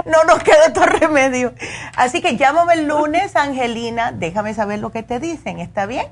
[0.05, 1.53] No nos queda otro remedio.
[1.95, 4.11] Así que llámame el lunes, Angelina.
[4.11, 5.59] Déjame saber lo que te dicen.
[5.59, 6.07] ¿Está bien?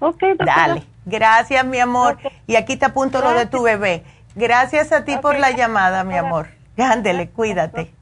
[0.00, 0.84] Ok, Dale.
[1.06, 2.18] Gracias, mi amor.
[2.46, 4.04] Y aquí te apunto lo de tu bebé.
[4.34, 6.48] Gracias a ti por la llamada, mi amor.
[6.76, 7.94] Ándele, cuídate.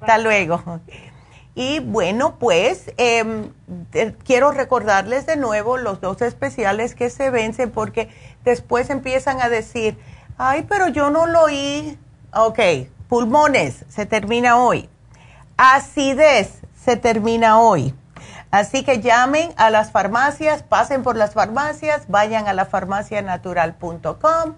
[0.00, 0.80] Hasta luego.
[1.54, 3.50] Y bueno, pues em,
[4.24, 8.08] quiero recordarles de nuevo los dos especiales que se vencen porque
[8.44, 9.98] después empiezan a decir,
[10.38, 11.98] ay, pero yo no lo oí.
[12.34, 12.58] Ok,
[13.08, 14.88] pulmones, se termina hoy.
[15.56, 17.94] Acidez, se termina hoy.
[18.50, 24.56] Así que llamen a las farmacias, pasen por las farmacias, vayan a la farmacianatural.com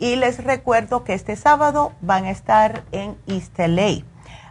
[0.00, 3.56] y les recuerdo que este sábado van a estar en East